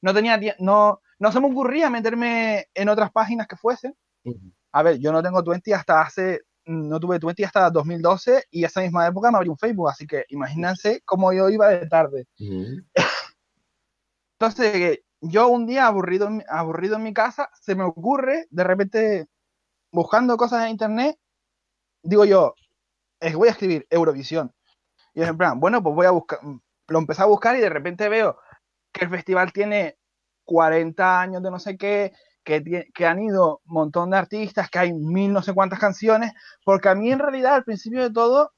no 0.00 0.14
tenía 0.14 0.40
no, 0.60 1.00
no 1.18 1.32
se 1.32 1.40
me 1.40 1.46
ocurría 1.48 1.90
meterme 1.90 2.66
en 2.74 2.88
otras 2.88 3.10
páginas 3.10 3.46
que 3.46 3.56
fuesen. 3.56 3.96
A 4.72 4.82
ver, 4.82 4.98
yo 4.98 5.12
no 5.12 5.22
tengo 5.22 5.42
20 5.42 5.74
hasta 5.74 6.00
hace, 6.00 6.42
no 6.66 6.98
tuve 7.00 7.18
20 7.18 7.44
hasta 7.44 7.70
2012 7.70 8.44
y 8.50 8.64
esa 8.64 8.80
misma 8.80 9.06
época 9.06 9.30
me 9.30 9.38
abrí 9.38 9.48
un 9.48 9.58
Facebook, 9.58 9.88
así 9.88 10.06
que 10.06 10.24
imagínense 10.28 11.02
cómo 11.04 11.32
yo 11.32 11.48
iba 11.48 11.68
de 11.68 11.86
tarde. 11.86 12.26
Ujú. 12.38 12.82
Entonces, 14.38 14.74
eh, 14.74 15.04
yo 15.28 15.48
un 15.48 15.66
día 15.66 15.86
aburrido, 15.86 16.28
aburrido 16.48 16.96
en 16.96 17.02
mi 17.02 17.14
casa, 17.14 17.50
se 17.60 17.74
me 17.74 17.84
ocurre, 17.84 18.46
de 18.50 18.64
repente, 18.64 19.26
buscando 19.90 20.36
cosas 20.36 20.64
en 20.64 20.70
internet, 20.70 21.18
digo 22.02 22.24
yo, 22.24 22.54
eh, 23.20 23.34
voy 23.34 23.48
a 23.48 23.52
escribir 23.52 23.86
Eurovisión. 23.90 24.52
Y 25.14 25.22
es 25.22 25.28
en 25.28 25.38
plan, 25.38 25.60
bueno, 25.60 25.82
pues 25.82 25.94
voy 25.94 26.06
a 26.06 26.10
buscar, 26.10 26.40
lo 26.88 26.98
empecé 26.98 27.22
a 27.22 27.26
buscar 27.26 27.56
y 27.56 27.60
de 27.60 27.68
repente 27.70 28.08
veo 28.08 28.38
que 28.92 29.04
el 29.04 29.10
festival 29.10 29.52
tiene 29.52 29.96
40 30.44 31.20
años 31.20 31.42
de 31.42 31.50
no 31.50 31.58
sé 31.58 31.76
qué, 31.76 32.12
que, 32.44 32.86
que 32.94 33.06
han 33.06 33.20
ido 33.20 33.62
un 33.64 33.74
montón 33.74 34.10
de 34.10 34.18
artistas, 34.18 34.68
que 34.70 34.78
hay 34.78 34.92
mil 34.92 35.32
no 35.32 35.42
sé 35.42 35.54
cuántas 35.54 35.78
canciones, 35.78 36.32
porque 36.64 36.88
a 36.88 36.94
mí 36.94 37.10
en 37.10 37.18
realidad 37.18 37.54
al 37.54 37.64
principio 37.64 38.02
de 38.02 38.12
todo, 38.12 38.52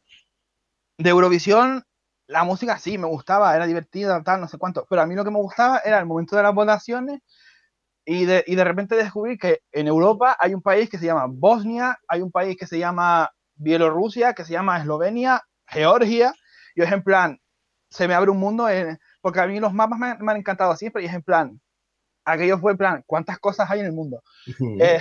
de 0.98 1.10
Eurovisión, 1.10 1.84
la 2.28 2.44
música 2.44 2.78
sí 2.78 2.98
me 2.98 3.06
gustaba, 3.06 3.54
era 3.54 3.66
divertida, 3.66 4.22
tal, 4.22 4.40
no 4.40 4.48
sé 4.48 4.58
cuánto, 4.58 4.86
pero 4.88 5.02
a 5.02 5.06
mí 5.06 5.14
lo 5.14 5.24
que 5.24 5.30
me 5.30 5.38
gustaba 5.38 5.78
era 5.84 5.98
el 5.98 6.06
momento 6.06 6.36
de 6.36 6.42
las 6.42 6.54
votaciones 6.54 7.20
y 8.04 8.24
de, 8.24 8.44
y 8.46 8.54
de 8.54 8.64
repente 8.64 8.94
descubrir 8.96 9.38
que 9.38 9.60
en 9.72 9.86
Europa 9.88 10.36
hay 10.38 10.54
un 10.54 10.62
país 10.62 10.88
que 10.88 10.98
se 10.98 11.06
llama 11.06 11.26
Bosnia, 11.28 11.98
hay 12.08 12.22
un 12.22 12.30
país 12.32 12.56
que 12.56 12.66
se 12.66 12.78
llama 12.78 13.30
Bielorrusia, 13.54 14.32
que 14.34 14.44
se 14.44 14.52
llama 14.52 14.78
Eslovenia, 14.78 15.42
Georgia, 15.66 16.32
y 16.74 16.82
es 16.82 16.92
en 16.92 17.02
plan, 17.02 17.38
se 17.90 18.06
me 18.06 18.14
abre 18.14 18.30
un 18.30 18.38
mundo, 18.38 18.68
en- 18.68 18.98
porque 19.20 19.40
a 19.40 19.46
mí 19.46 19.58
los 19.60 19.72
mapas 19.72 19.98
me, 19.98 20.06
han- 20.08 20.18
me 20.24 20.32
han 20.32 20.38
encantado 20.38 20.76
siempre, 20.76 21.02
y 21.02 21.06
es 21.06 21.14
en 21.14 21.22
plan, 21.22 21.60
aquello 22.24 22.58
fue 22.58 22.72
en 22.72 22.78
plan, 22.78 23.02
¿cuántas 23.06 23.38
cosas 23.38 23.70
hay 23.70 23.80
en 23.80 23.86
el 23.86 23.92
mundo? 23.92 24.22
Eh, 24.80 25.00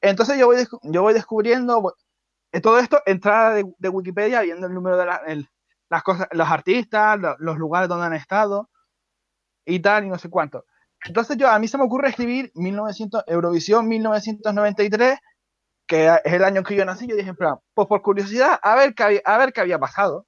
entonces 0.00 0.38
yo 0.38 0.46
voy, 0.46 0.56
yo 0.82 1.02
voy 1.02 1.14
descubriendo 1.14 1.94
eh, 2.52 2.60
todo 2.60 2.78
esto, 2.78 3.00
entrada 3.06 3.54
de, 3.54 3.64
de 3.78 3.88
Wikipedia, 3.88 4.40
viendo 4.42 4.66
el 4.66 4.74
número 4.74 4.96
de 4.96 5.06
la- 5.06 5.22
el- 5.26 5.48
las 5.90 6.02
cosas, 6.02 6.28
los 6.32 6.48
artistas, 6.48 7.18
lo- 7.20 7.36
los 7.38 7.58
lugares 7.58 7.88
donde 7.88 8.06
han 8.06 8.14
estado 8.14 8.70
y 9.66 9.80
tal, 9.80 10.04
y 10.04 10.08
no 10.08 10.18
sé 10.18 10.30
cuánto. 10.30 10.64
Entonces 11.04 11.36
yo, 11.36 11.48
a 11.50 11.58
mí 11.58 11.68
se 11.68 11.78
me 11.78 11.84
ocurre 11.84 12.08
escribir 12.10 12.50
1900, 12.54 13.24
Eurovisión 13.26 13.88
1993, 13.88 15.18
que 15.86 16.06
es 16.24 16.32
el 16.34 16.44
año 16.44 16.62
que 16.64 16.76
yo 16.76 16.84
nací, 16.84 17.06
yo 17.08 17.16
dije, 17.16 17.30
en 17.30 17.36
plan, 17.36 17.56
pues 17.74 17.88
por 17.88 18.02
curiosidad, 18.02 18.58
a 18.62 18.76
ver 18.76 18.94
qué 18.94 19.02
había, 19.04 19.22
a 19.24 19.38
ver 19.38 19.52
qué 19.52 19.60
había 19.62 19.78
pasado. 19.78 20.26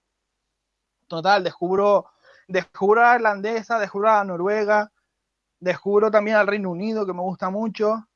Total, 1.09 1.45
descubro, 1.45 2.07
descubro 2.49 3.01
a 3.03 3.11
la 3.11 3.14
irlandesa, 3.16 3.79
descubro 3.79 4.11
a 4.11 4.16
la 4.19 4.25
Noruega, 4.25 4.92
descubro 5.61 6.11
también 6.11 6.37
al 6.38 6.47
Reino 6.49 6.71
Unido, 6.71 7.07
que 7.07 7.14
me 7.14 7.23
gusta 7.23 7.51
mucho, 7.51 8.07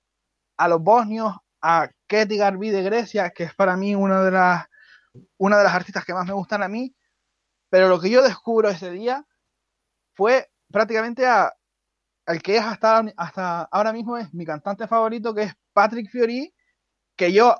a 0.58 0.68
los 0.68 0.82
bosnios, 0.82 1.34
a 1.62 1.88
Katy 2.08 2.36
Garbi 2.38 2.70
de 2.70 2.82
Grecia, 2.82 3.30
que 3.30 3.44
es 3.44 3.54
para 3.54 3.76
mí 3.76 3.94
una 3.96 4.22
de 4.24 4.32
las 4.32 4.66
una 5.38 5.58
de 5.58 5.64
las 5.64 5.74
artistas 5.74 6.04
que 6.04 6.14
más 6.14 6.26
me 6.26 6.34
gustan 6.34 6.62
a 6.62 6.68
mí, 6.68 6.94
pero 7.70 7.88
lo 7.88 8.00
que 8.00 8.10
yo 8.10 8.22
descubro 8.22 8.68
ese 8.68 8.90
día 8.90 9.24
fue 10.12 10.50
prácticamente 10.70 11.24
a, 11.26 11.54
al 12.26 12.42
que 12.42 12.56
es 12.56 12.62
hasta, 12.62 12.98
hasta 13.16 13.62
ahora 13.62 13.92
mismo 13.92 14.18
es 14.18 14.34
mi 14.34 14.44
cantante 14.44 14.86
favorito, 14.86 15.34
que 15.34 15.44
es 15.44 15.54
Patrick 15.72 16.10
Fiori, 16.10 16.52
que 17.16 17.32
yo, 17.32 17.54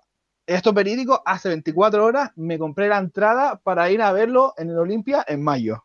esto 0.47 0.73
verídico, 0.73 1.23
hace 1.25 1.49
24 1.49 2.05
horas 2.05 2.31
me 2.37 2.59
compré 2.59 2.89
la 2.89 2.99
entrada 2.99 3.57
para 3.63 3.91
ir 3.91 4.03
a 4.03 4.13
verlo 4.13 4.53
en 4.57 4.71
el 4.71 4.79
Olimpia 4.79 5.25
en 5.27 5.43
mayo. 5.43 5.85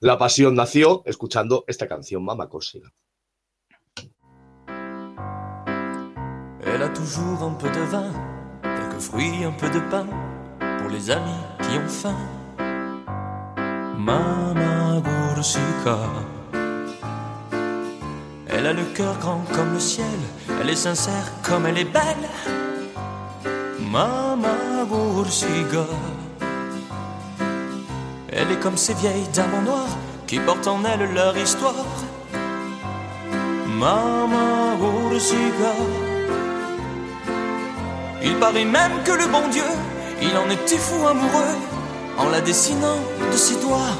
La 0.00 0.18
pasión 0.18 0.54
nació 0.54 1.02
escuchando 1.06 1.64
esta 1.66 1.88
canción 1.88 2.24
Mama 2.24 2.48
Córsega. 2.48 2.92
Elle 6.64 6.84
a 6.84 6.92
toujours 6.92 7.42
un 7.42 7.56
peu 7.58 7.70
de 7.70 7.84
vin, 7.86 8.12
quelques 8.62 9.00
fruits, 9.00 9.44
un 9.44 9.52
peu 9.56 9.68
de 9.68 9.80
pain 9.90 10.06
pour 10.78 10.90
les 10.90 11.10
amis 11.10 11.51
qui 11.72 11.78
ont 11.78 11.88
faim. 11.88 12.16
Mama 13.96 15.00
Gursica. 15.04 15.98
Elle 18.48 18.66
a 18.66 18.72
le 18.72 18.84
cœur 18.94 19.16
grand 19.18 19.42
comme 19.54 19.72
le 19.72 19.80
ciel, 19.80 20.20
elle 20.60 20.68
est 20.68 20.76
sincère 20.76 21.26
comme 21.42 21.66
elle 21.66 21.78
est 21.78 21.92
belle. 22.00 22.28
Mama 23.80 24.84
Gursica. 24.90 25.86
Elle 28.30 28.50
est 28.50 28.60
comme 28.60 28.76
ces 28.76 28.94
vieilles 28.94 29.28
dames 29.34 29.54
en 29.54 29.62
noir 29.62 29.88
qui 30.26 30.38
portent 30.40 30.68
en 30.68 30.84
elles 30.84 31.12
leur 31.14 31.36
histoire. 31.36 31.90
Mama 33.66 34.76
Gursica. 34.80 35.72
Il 38.22 38.36
paraît 38.36 38.64
même 38.64 39.02
que 39.04 39.12
le 39.12 39.26
bon 39.26 39.48
Dieu, 39.48 39.70
il 40.22 40.36
en 40.36 40.48
était 40.50 40.78
fou 40.78 41.06
amoureux 41.06 41.56
en 42.18 42.28
la 42.30 42.40
dessinant 42.40 43.00
de 43.32 43.36
ses 43.36 43.56
doigts. 43.56 43.96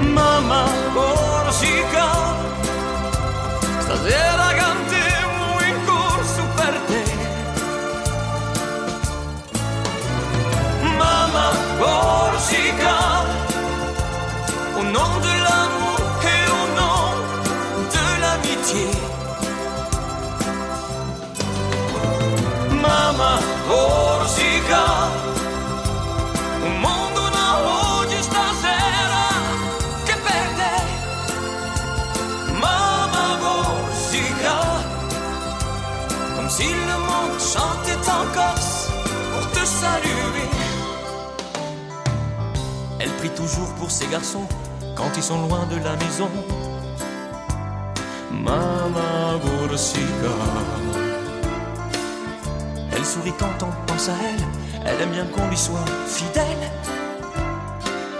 Mama 0.00 0.64
Corsica, 0.94 2.08
stasera 3.84 4.48
cantiamo 4.62 5.46
in 5.68 5.76
corso 5.90 6.42
per 6.58 6.74
te. 6.88 7.02
Mama 11.00 11.48
Corsica, 11.80 12.96
au 14.78 14.82
nom 14.96 15.12
de 15.24 15.27
Mama 23.18 23.40
Corsica 23.66 24.84
Un 26.62 26.78
mondo 26.78 27.28
na 27.30 27.46
oggi 27.98 28.22
stasera 28.22 29.26
che 30.04 30.14
per 30.26 30.46
te 30.58 30.74
Mama 32.52 33.36
Corsica 33.40 34.56
Comme 36.36 36.48
si 36.48 36.68
le 36.68 36.98
monde 37.08 37.40
chantait 37.40 38.08
en 38.08 38.24
Corse 38.32 38.88
pour 39.32 39.50
te 39.50 39.66
saluer 39.66 40.48
Elle 43.00 43.10
prie 43.18 43.30
toujours 43.30 43.74
pour 43.80 43.90
ses 43.90 44.06
garçons 44.06 44.46
quand 44.94 45.10
ils 45.16 45.24
sont 45.24 45.40
loin 45.46 45.66
de 45.66 45.76
la 45.76 45.96
maison. 45.96 46.30
Mama 48.30 49.40
Corsica 49.42 50.97
elle 52.98 53.06
sourit 53.06 53.32
quand 53.38 53.62
on 53.62 53.86
pense 53.86 54.08
à 54.08 54.12
elle, 54.28 54.44
elle 54.84 55.00
aime 55.00 55.10
bien 55.10 55.26
qu'on 55.26 55.46
lui 55.48 55.56
soit 55.56 55.84
fidèle. 56.06 56.64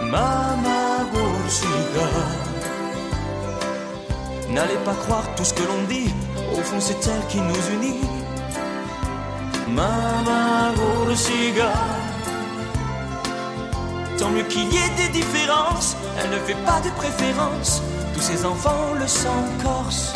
Mama 0.03 1.05
Gursiga. 1.13 2.09
N'allez 4.51 4.79
pas 4.85 4.95
croire 4.95 5.25
tout 5.37 5.45
ce 5.45 5.53
que 5.53 5.65
l'on 5.65 5.83
dit, 5.89 6.15
au 6.53 6.63
fond 6.63 6.81
c'est 6.81 7.07
elle 7.07 7.27
qui 7.29 7.41
nous 7.41 7.63
unit. 7.77 8.05
Mama 9.69 10.73
Gursiga. 10.77 11.73
Tant 14.17 14.31
mieux 14.31 14.45
qu'il 14.45 14.73
y 14.73 14.77
ait 14.77 14.97
des 14.97 15.09
différences, 15.09 15.97
elle 16.21 16.31
ne 16.31 16.39
fait 16.47 16.61
pas 16.65 16.81
de 16.81 16.91
préférence, 16.91 17.83
tous 18.15 18.23
ses 18.23 18.45
enfants 18.45 18.95
le 18.99 19.07
sont 19.09 19.45
corse. 19.63 20.13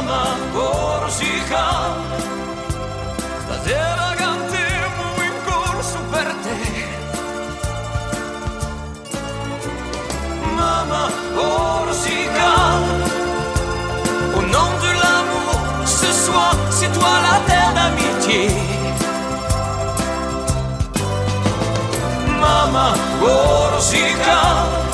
Mama 0.00 0.36
Corsica. 0.52 1.64
Stasera 3.42 4.14
cantiamo 4.14 5.06
in 5.26 5.34
corso 5.44 5.98
per 6.12 6.34
te. 6.44 6.56
Mama 10.54 11.10
Corsica. 11.34 12.52
Au 14.36 14.42
nom 14.42 14.70
de 14.84 14.90
l'amour, 15.02 15.58
ce 15.84 16.12
soir 16.12 16.54
c'est 16.70 16.92
toi 16.92 17.14
la 17.26 17.40
terre 17.48 17.72
d'amitié 17.74 18.50
Mama 22.40 22.92
Corsica 23.20 24.87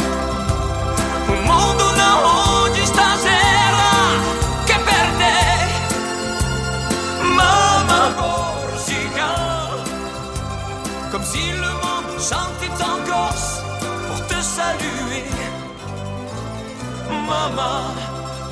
Mama 17.27 17.95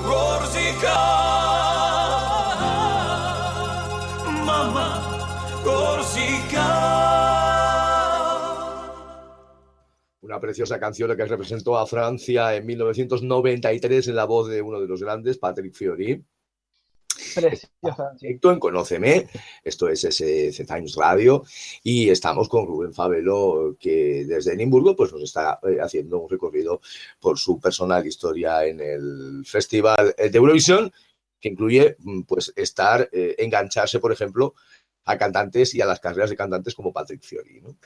Corsica 0.03 0.95
Mama 4.45 4.89
Corsica 5.63 6.69
Una 10.23 10.41
preciosa 10.41 10.81
canción 10.81 11.15
que 11.17 11.27
representó 11.27 11.77
a 11.77 11.87
Francia 11.87 12.55
en 12.57 12.65
1993 12.65 14.09
en 14.09 14.17
la 14.17 14.25
voz 14.25 14.49
de 14.49 14.63
uno 14.63 14.81
de 14.81 14.89
los 14.89 15.03
grandes, 15.03 15.37
Patrick 15.37 15.75
Fiori. 15.75 16.25
Preciosa. 17.35 18.13
en 18.21 18.59
Conóceme, 18.59 19.29
esto 19.65 19.89
es 19.89 20.05
SC 20.05 20.67
Times 20.67 20.95
Radio, 20.97 21.45
y 21.83 22.11
estamos 22.11 22.49
con 22.49 22.67
Rubén 22.67 22.93
Fabelo, 22.93 23.77
que 23.79 24.25
desde 24.27 24.55
Edimburgo 24.55 24.97
pues, 24.97 25.13
nos 25.13 25.23
está 25.23 25.59
eh, 25.63 25.79
haciendo 25.81 26.19
un 26.21 26.29
recorrido 26.29 26.81
por 27.21 27.39
su 27.39 27.61
personal 27.61 28.07
historia 28.07 28.65
en 28.65 28.81
el 28.81 29.45
Festival 29.47 30.15
de 30.17 30.39
Eurovisión, 30.39 30.93
que 31.41 31.49
incluye 31.49 31.97
mm, 31.99 32.23
pues, 32.23 32.53
estar, 32.57 33.09
eh, 33.13 33.35
engancharse, 33.39 33.99
por 33.99 34.13
ejemplo, 34.13 34.55
a 35.05 35.19
cantantes 35.19 35.75
y 35.75 35.81
a 35.81 35.87
las 35.87 36.01
carreras 36.01 36.31
de 36.31 36.37
cantantes 36.37 36.75
como 36.75 36.93
Patrick 36.93 37.23
Fiori. 37.23 37.61
¿no? 37.61 37.77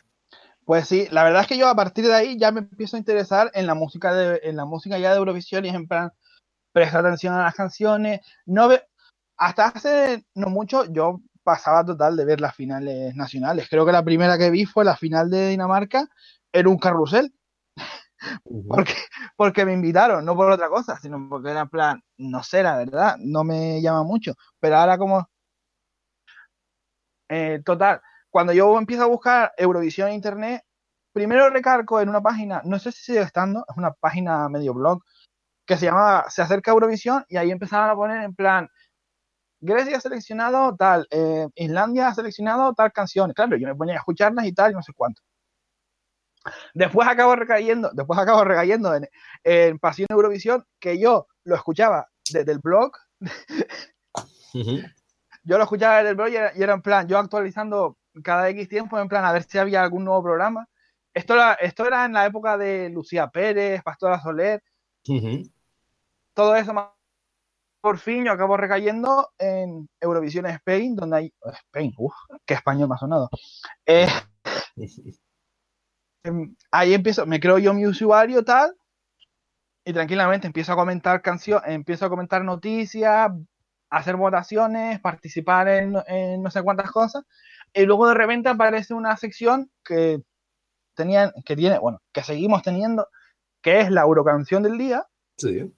Pues 0.64 0.88
sí, 0.88 1.06
la 1.11 1.24
verdad 1.24 1.42
es 1.42 1.48
que 1.48 1.59
yo 1.59 1.68
a 1.68 1.74
partir 1.74 2.04
de 2.06 2.14
ahí 2.14 2.37
ya 2.38 2.52
me 2.52 2.61
empiezo 2.61 2.96
a 2.96 2.98
interesar 2.98 3.50
en 3.54 3.66
la 3.66 3.74
música 3.74 4.12
de, 4.14 4.40
en 4.42 4.56
la 4.56 4.64
música 4.64 4.98
ya 4.98 5.12
de 5.12 5.18
Eurovisión 5.18 5.64
y 5.64 5.68
es 5.68 5.74
en 5.74 5.87
plan 5.87 6.12
prestar 6.72 7.06
atención 7.06 7.35
a 7.35 7.44
las 7.44 7.54
canciones. 7.54 8.20
No 8.44 8.68
ve, 8.68 8.82
hasta 9.37 9.66
hace 9.66 10.25
no 10.35 10.49
mucho 10.49 10.85
yo 10.87 11.20
pasaba 11.42 11.85
total 11.85 12.16
de 12.16 12.25
ver 12.25 12.40
las 12.40 12.55
finales 12.55 13.14
nacionales. 13.14 13.68
Creo 13.70 13.87
que 13.87 13.92
la 13.92 14.05
primera 14.05 14.37
que 14.38 14.51
vi 14.51 14.64
fue 14.66 14.85
la 14.85 14.96
final 14.96 15.31
de 15.31 15.49
Dinamarca 15.51 16.09
en 16.53 16.66
un 16.66 16.79
carrusel, 16.79 17.33
porque, 18.68 18.94
porque 19.37 19.64
me 19.64 19.72
invitaron, 19.72 20.25
no 20.25 20.35
por 20.35 20.51
otra 20.51 20.68
cosa, 20.68 20.99
sino 20.99 21.29
porque 21.29 21.51
era 21.51 21.61
en 21.61 21.68
plan, 21.68 22.03
no 22.16 22.42
sé, 22.42 22.62
la 22.62 22.77
verdad, 22.77 23.16
no 23.18 23.44
me 23.44 23.81
llama 23.81 24.03
mucho. 24.03 24.35
Pero 24.59 24.77
ahora 24.77 24.99
como 24.99 25.29
eh, 27.29 27.61
total, 27.64 28.01
cuando 28.31 28.53
yo 28.53 28.77
empiezo 28.79 29.05
a 29.05 29.07
buscar 29.07 29.53
Eurovisión 29.57 30.09
en 30.09 30.14
internet, 30.14 30.62
primero 31.12 31.49
recargo 31.51 32.01
en 32.01 32.09
una 32.09 32.20
página, 32.20 32.61
no 32.64 32.79
sé 32.79 32.92
si 32.92 33.05
sigue 33.05 33.20
estando, 33.20 33.64
es 33.68 33.77
una 33.77 33.92
página 33.92 34.49
medio 34.49 34.75
blog, 34.75 35.03
que 35.66 35.77
se 35.77 35.87
llamaba 35.87 36.27
Se 36.31 36.42
acerca 36.42 36.70
Eurovisión 36.70 37.25
y 37.29 37.37
ahí 37.37 37.51
empezaban 37.51 37.90
a 37.90 37.96
poner 37.96 38.22
en 38.22 38.35
plan, 38.35 38.68
Grecia 39.61 39.97
ha 39.97 40.01
seleccionado 40.01 40.77
tal, 40.77 41.07
eh, 41.11 41.49
Islandia 41.55 42.09
ha 42.09 42.14
seleccionado 42.14 42.75
tal 42.75 42.92
canción. 42.92 43.33
Claro, 43.33 43.57
yo 43.57 43.66
me 43.66 43.75
ponía 43.75 43.95
a 43.95 43.99
escucharlas 43.99 44.47
y 44.47 44.53
tal, 44.53 44.73
y 44.73 44.75
no 44.75 44.83
sé 44.83 44.92
cuánto. 44.92 45.23
Después 46.75 47.09
acabo 47.09 47.35
recayendo, 47.35 47.90
después 47.92 48.19
acabo 48.19 48.45
recayendo 48.45 48.95
en, 48.95 49.09
en 49.42 49.79
Pasión 49.79 50.07
Eurovisión, 50.11 50.64
que 50.79 50.99
yo 50.99 51.27
lo 51.45 51.57
escuchaba 51.57 52.09
desde 52.31 52.53
el 52.53 52.61
blog, 52.61 52.92
yo 54.53 55.59
lo 55.59 55.62
escuchaba 55.62 55.97
desde 55.99 56.11
el 56.11 56.16
blog 56.16 56.29
y 56.29 56.37
era, 56.37 56.53
y 56.55 56.62
era 56.62 56.75
en 56.75 56.83
plan, 56.83 57.09
yo 57.09 57.19
actualizando 57.19 57.97
cada 58.23 58.49
X 58.51 58.69
tiempo, 58.69 58.99
en 58.99 59.09
plan, 59.09 59.25
a 59.25 59.33
ver 59.33 59.42
si 59.42 59.59
había 59.59 59.83
algún 59.83 60.05
nuevo 60.05 60.23
programa. 60.23 60.69
Esto 61.12 61.35
era, 61.35 61.55
esto 61.55 61.87
era 61.87 62.05
en 62.05 62.12
la 62.12 62.27
época 62.27 62.59
de 62.59 62.90
Lucía 62.90 63.29
Pérez, 63.29 63.83
Pastora 63.83 64.21
Soler, 64.21 64.62
todo 66.35 66.55
eso 66.57 66.75
más. 66.75 66.95
Por 67.87 67.99
fin 67.99 68.25
yo 68.25 68.33
acabo 68.33 68.57
recayendo 68.57 69.31
en 69.38 69.88
Eurovisión 70.01 70.44
Spain, 70.46 70.96
donde 70.96 71.16
hay. 71.18 71.35
Spain, 71.68 71.94
uff, 71.96 72.16
qué 72.44 72.55
español 72.55 72.90
ha 72.92 72.99
sonado. 72.99 73.31
Eh, 73.87 74.09
em, 76.25 76.57
ahí 76.72 76.94
empiezo, 76.94 77.27
me 77.27 77.38
creo 77.38 77.59
yo 77.59 77.72
mi 77.75 77.87
usuario 77.87 78.44
tal, 78.44 78.77
y 79.85 79.92
tranquilamente 79.92 80.49
empiezo 80.49 80.72
a 80.72 80.75
comentar 80.75 81.22
canciones, 81.22 81.70
empiezo 81.70 82.07
a 82.07 82.09
comentar 82.09 82.42
noticias, 82.42 83.31
hacer 83.88 84.16
votaciones, 84.16 84.99
participar 84.99 85.68
en, 85.68 85.94
en 86.09 86.42
no 86.42 86.51
sé 86.51 86.64
cuántas 86.64 86.90
cosas, 86.90 87.22
y 87.72 87.87
luego 87.87 88.09
de 88.09 88.14
repente 88.14 88.49
aparece 88.49 88.94
una 88.94 89.16
sección 89.16 89.70
que 89.85 90.25
tenían, 90.96 91.31
que 91.44 91.55
tiene, 91.55 91.79
bueno, 91.79 92.01
que 92.12 92.25
seguimos 92.25 92.64
teniendo, 92.64 93.07
que 93.62 93.79
es 93.79 93.92
la 93.92 94.01
Eurocanción 94.01 94.64
del 94.64 94.77
día, 94.77 95.07
Sí. 95.38 95.70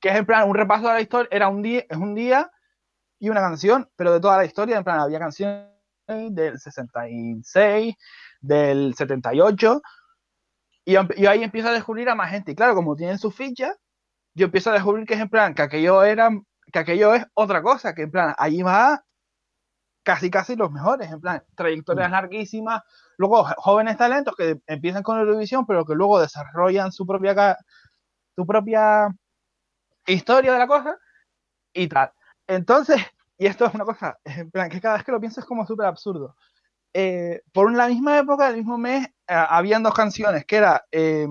Que 0.00 0.08
es 0.10 0.16
en 0.16 0.26
plan 0.26 0.48
un 0.48 0.54
repaso 0.54 0.88
de 0.88 0.94
la 0.94 1.00
historia, 1.00 1.28
era 1.30 1.48
un 1.48 1.62
día, 1.62 1.84
es 1.88 1.96
un 1.96 2.14
día 2.14 2.50
y 3.18 3.28
una 3.28 3.40
canción, 3.40 3.88
pero 3.96 4.12
de 4.12 4.20
toda 4.20 4.36
la 4.36 4.44
historia, 4.44 4.76
en 4.76 4.84
plan 4.84 5.00
había 5.00 5.18
canciones 5.18 5.68
del 6.08 6.58
66, 6.58 7.94
del 8.40 8.94
78, 8.94 9.82
y, 10.84 10.94
y 11.16 11.26
ahí 11.26 11.42
empiezo 11.42 11.68
a 11.68 11.72
descubrir 11.72 12.08
a 12.08 12.14
más 12.14 12.30
gente. 12.30 12.52
Y 12.52 12.54
claro, 12.54 12.74
como 12.74 12.94
tienen 12.96 13.18
sus 13.18 13.34
fichas, 13.34 13.76
yo 14.34 14.46
empiezo 14.46 14.70
a 14.70 14.74
descubrir 14.74 15.06
que 15.06 15.14
es 15.14 15.20
en 15.20 15.30
plan, 15.30 15.54
que 15.54 15.62
aquello 15.62 16.04
era, 16.04 16.30
que 16.72 16.78
aquello 16.78 17.14
es 17.14 17.24
otra 17.34 17.62
cosa, 17.62 17.94
que 17.94 18.02
en 18.02 18.10
plan, 18.10 18.34
allí 18.38 18.62
va 18.62 19.02
casi 20.04 20.30
casi 20.30 20.54
los 20.54 20.70
mejores, 20.70 21.10
en 21.10 21.20
plan, 21.20 21.42
trayectorias 21.56 22.10
larguísimas, 22.10 22.82
luego 23.16 23.44
jóvenes 23.56 23.96
talentos 23.96 24.36
que 24.36 24.60
empiezan 24.66 25.02
con 25.02 25.18
Eurovisión, 25.18 25.66
pero 25.66 25.84
que 25.84 25.94
luego 25.96 26.20
desarrollan 26.20 26.92
su 26.92 27.04
propia 27.06 27.56
su 28.36 28.46
propia 28.46 29.08
historia 30.06 30.52
de 30.52 30.58
la 30.58 30.66
cosa 30.66 30.98
y 31.72 31.88
tal. 31.88 32.12
Entonces, 32.46 32.96
y 33.38 33.46
esto 33.46 33.66
es 33.66 33.74
una 33.74 33.84
cosa, 33.84 34.18
en 34.24 34.50
plan, 34.50 34.70
que 34.70 34.80
cada 34.80 34.96
vez 34.96 35.04
que 35.04 35.12
lo 35.12 35.20
pienso 35.20 35.44
como 35.46 35.66
súper 35.66 35.86
absurdo. 35.86 36.36
Eh, 36.94 37.42
por 37.52 37.72
la 37.74 37.88
misma 37.88 38.18
época, 38.18 38.48
el 38.48 38.56
mismo 38.56 38.78
mes, 38.78 39.06
eh, 39.06 39.10
habían 39.28 39.82
dos 39.82 39.94
canciones, 39.94 40.46
que 40.46 40.56
era 40.56 40.86
eh, 40.90 41.26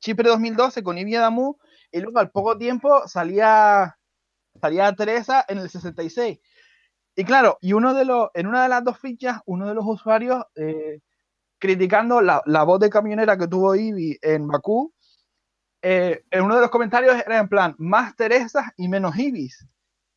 Chipre 0.00 0.28
2012 0.28 0.82
con 0.82 0.98
Ivy 0.98 1.14
Damu, 1.14 1.56
y 1.92 2.00
luego 2.00 2.18
al 2.18 2.30
poco 2.30 2.58
tiempo 2.58 3.06
salía, 3.06 3.96
salía 4.60 4.92
Teresa 4.94 5.44
en 5.48 5.58
el 5.58 5.70
66. 5.70 6.40
Y 7.14 7.24
claro, 7.24 7.58
y 7.60 7.72
uno 7.72 7.94
de 7.94 8.04
los, 8.04 8.28
en 8.34 8.46
una 8.46 8.64
de 8.64 8.68
las 8.68 8.84
dos 8.84 8.98
fichas, 8.98 9.40
uno 9.46 9.68
de 9.68 9.74
los 9.74 9.84
usuarios 9.86 10.44
eh, 10.56 11.00
criticando 11.58 12.20
la, 12.20 12.42
la 12.46 12.64
voz 12.64 12.80
de 12.80 12.90
camionera 12.90 13.38
que 13.38 13.48
tuvo 13.48 13.74
Ivy 13.74 14.18
en 14.20 14.46
Bakú, 14.48 14.92
eh, 15.88 16.24
en 16.32 16.42
uno 16.42 16.56
de 16.56 16.62
los 16.62 16.70
comentarios 16.70 17.14
era 17.24 17.38
en 17.38 17.48
plan, 17.48 17.76
más 17.78 18.16
Teresas 18.16 18.72
y 18.76 18.88
menos 18.88 19.16
Ibis. 19.16 19.64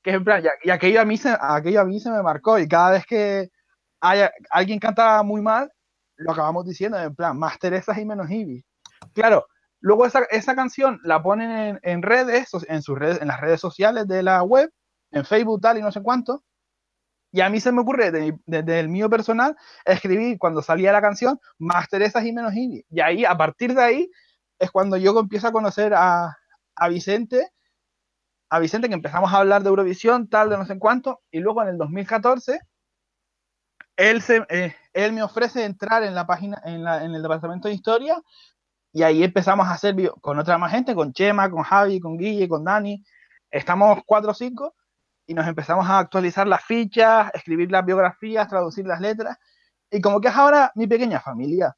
Que 0.01 0.09
es 0.09 0.15
en 0.15 0.23
plan, 0.23 0.43
y, 0.63 0.69
aquello, 0.71 0.99
a 0.99 1.05
mí 1.05 1.15
se, 1.15 1.37
aquello 1.39 1.81
a 1.81 1.85
mí 1.85 1.99
se 1.99 2.09
me 2.09 2.23
marcó. 2.23 2.57
Y 2.57 2.67
cada 2.67 2.89
vez 2.89 3.05
que 3.05 3.51
haya, 4.01 4.31
alguien 4.49 4.79
canta 4.79 5.21
muy 5.21 5.43
mal, 5.43 5.71
lo 6.15 6.31
acabamos 6.31 6.65
diciendo 6.65 6.97
en 6.97 7.13
plan, 7.15 7.37
más 7.37 7.59
Teresas 7.59 7.99
y 7.99 8.05
menos 8.05 8.31
Ibis. 8.31 8.65
Claro, 9.13 9.45
luego 9.79 10.07
esa, 10.07 10.23
esa 10.31 10.55
canción 10.55 10.99
la 11.03 11.21
ponen 11.21 11.79
en, 11.83 12.01
redes, 12.01 12.49
en 12.67 12.81
sus 12.81 12.97
redes, 12.97 13.21
en 13.21 13.27
las 13.27 13.39
redes 13.39 13.61
sociales 13.61 14.07
de 14.07 14.23
la 14.23 14.41
web, 14.41 14.71
en 15.11 15.23
Facebook, 15.23 15.61
tal 15.61 15.77
y 15.77 15.83
no 15.83 15.91
sé 15.91 16.01
cuánto. 16.01 16.43
Y 17.31 17.41
a 17.41 17.49
mí 17.51 17.59
se 17.59 17.71
me 17.71 17.81
ocurre, 17.81 18.09
desde, 18.11 18.79
el 18.79 18.89
mío 18.89 19.07
personal, 19.07 19.55
escribir 19.85 20.39
cuando 20.39 20.63
salía 20.63 20.91
la 20.91 21.01
canción, 21.01 21.39
más 21.59 21.87
Teresas 21.89 22.25
y 22.25 22.33
menos 22.33 22.55
Ibis. 22.55 22.85
Y 22.89 23.01
ahí, 23.01 23.23
a 23.23 23.37
partir 23.37 23.75
de 23.75 23.83
ahí, 23.83 24.11
es 24.59 24.71
cuando 24.71 24.97
yo 24.97 25.17
empiezo 25.17 25.47
a 25.47 25.51
conocer 25.51 25.93
a, 25.95 26.37
Vicente, 26.89 27.51
a 28.49 28.59
Vicente 28.59 28.87
que 28.87 28.93
empezamos 28.93 29.33
a 29.33 29.37
hablar 29.37 29.63
de 29.63 29.69
Eurovisión, 29.69 30.27
tal, 30.29 30.49
de 30.49 30.57
no 30.57 30.65
sé 30.65 30.77
cuánto, 30.77 31.21
y 31.31 31.39
luego 31.39 31.61
en 31.63 31.69
el 31.69 31.77
2014, 31.77 32.59
él, 33.95 34.21
se, 34.21 34.45
eh, 34.49 34.75
él 34.93 35.13
me 35.13 35.23
ofrece 35.23 35.65
entrar 35.65 36.03
en 36.03 36.13
la 36.13 36.27
página, 36.27 36.61
en, 36.65 36.85
el 36.87 37.21
departamento 37.21 37.67
de 37.67 37.73
historia, 37.73 38.21
y 38.91 39.03
ahí 39.03 39.23
empezamos 39.23 39.67
a 39.67 39.73
hacer 39.73 39.95
con 40.21 40.39
otra 40.39 40.57
más 40.57 40.71
gente, 40.71 40.95
con 40.95 41.13
Chema, 41.13 41.49
con 41.49 41.63
Javi, 41.63 41.99
con 41.99 42.17
Guille, 42.17 42.49
con 42.49 42.63
Dani, 42.63 43.03
estamos 43.49 43.99
cuatro 44.05 44.31
o 44.31 44.33
cinco, 44.33 44.75
y 45.25 45.33
nos 45.33 45.47
empezamos 45.47 45.87
a 45.87 45.99
actualizar 45.99 46.47
las 46.47 46.63
fichas, 46.63 47.29
escribir 47.33 47.71
las 47.71 47.85
biografías, 47.85 48.47
traducir 48.47 48.85
las 48.85 48.99
letras, 48.99 49.37
y 49.91 50.01
como 50.01 50.19
que 50.19 50.27
es 50.27 50.35
ahora 50.35 50.71
mi 50.75 50.87
pequeña 50.87 51.19
familia. 51.19 51.75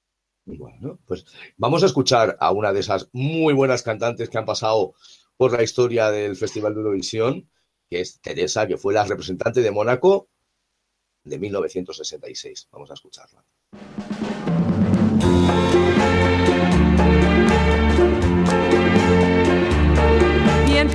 Pues 1.06 1.26
vamos 1.58 1.84
a 1.84 1.86
escuchar 1.86 2.38
a 2.40 2.52
una 2.52 2.74
de 2.74 2.80
esas 2.80 3.10
muy 3.14 3.54
buenas 3.54 3.84
cantantes 3.84 4.30
que 4.30 4.38
han 4.38 4.46
pasado 4.46 4.94
por 5.38 5.54
la 5.54 5.64
historia 5.64 6.12
del 6.12 6.36
Festival 6.36 6.74
de 6.74 6.82
Eurovisión, 6.82 7.50
que 7.90 8.02
es 8.02 8.20
Teresa, 8.22 8.68
que 8.68 8.78
fue 8.78 8.94
la 8.94 9.06
representante 9.06 9.62
de 9.62 9.72
Mónaco 9.72 10.30
de 11.24 11.38
1966. 11.40 12.70
Vamos 12.72 12.92
a 12.92 12.96
escucharla. 12.96 13.44
bien 20.84 20.90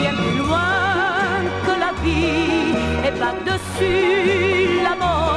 Bien 0.00 0.14
plus 0.14 0.38
loin 0.38 1.42
que 1.66 1.74
la 1.78 1.92
vie 2.02 2.74
et 3.06 3.12
par-dessus 3.18 4.80
la 4.82 4.94
mort. 4.96 5.29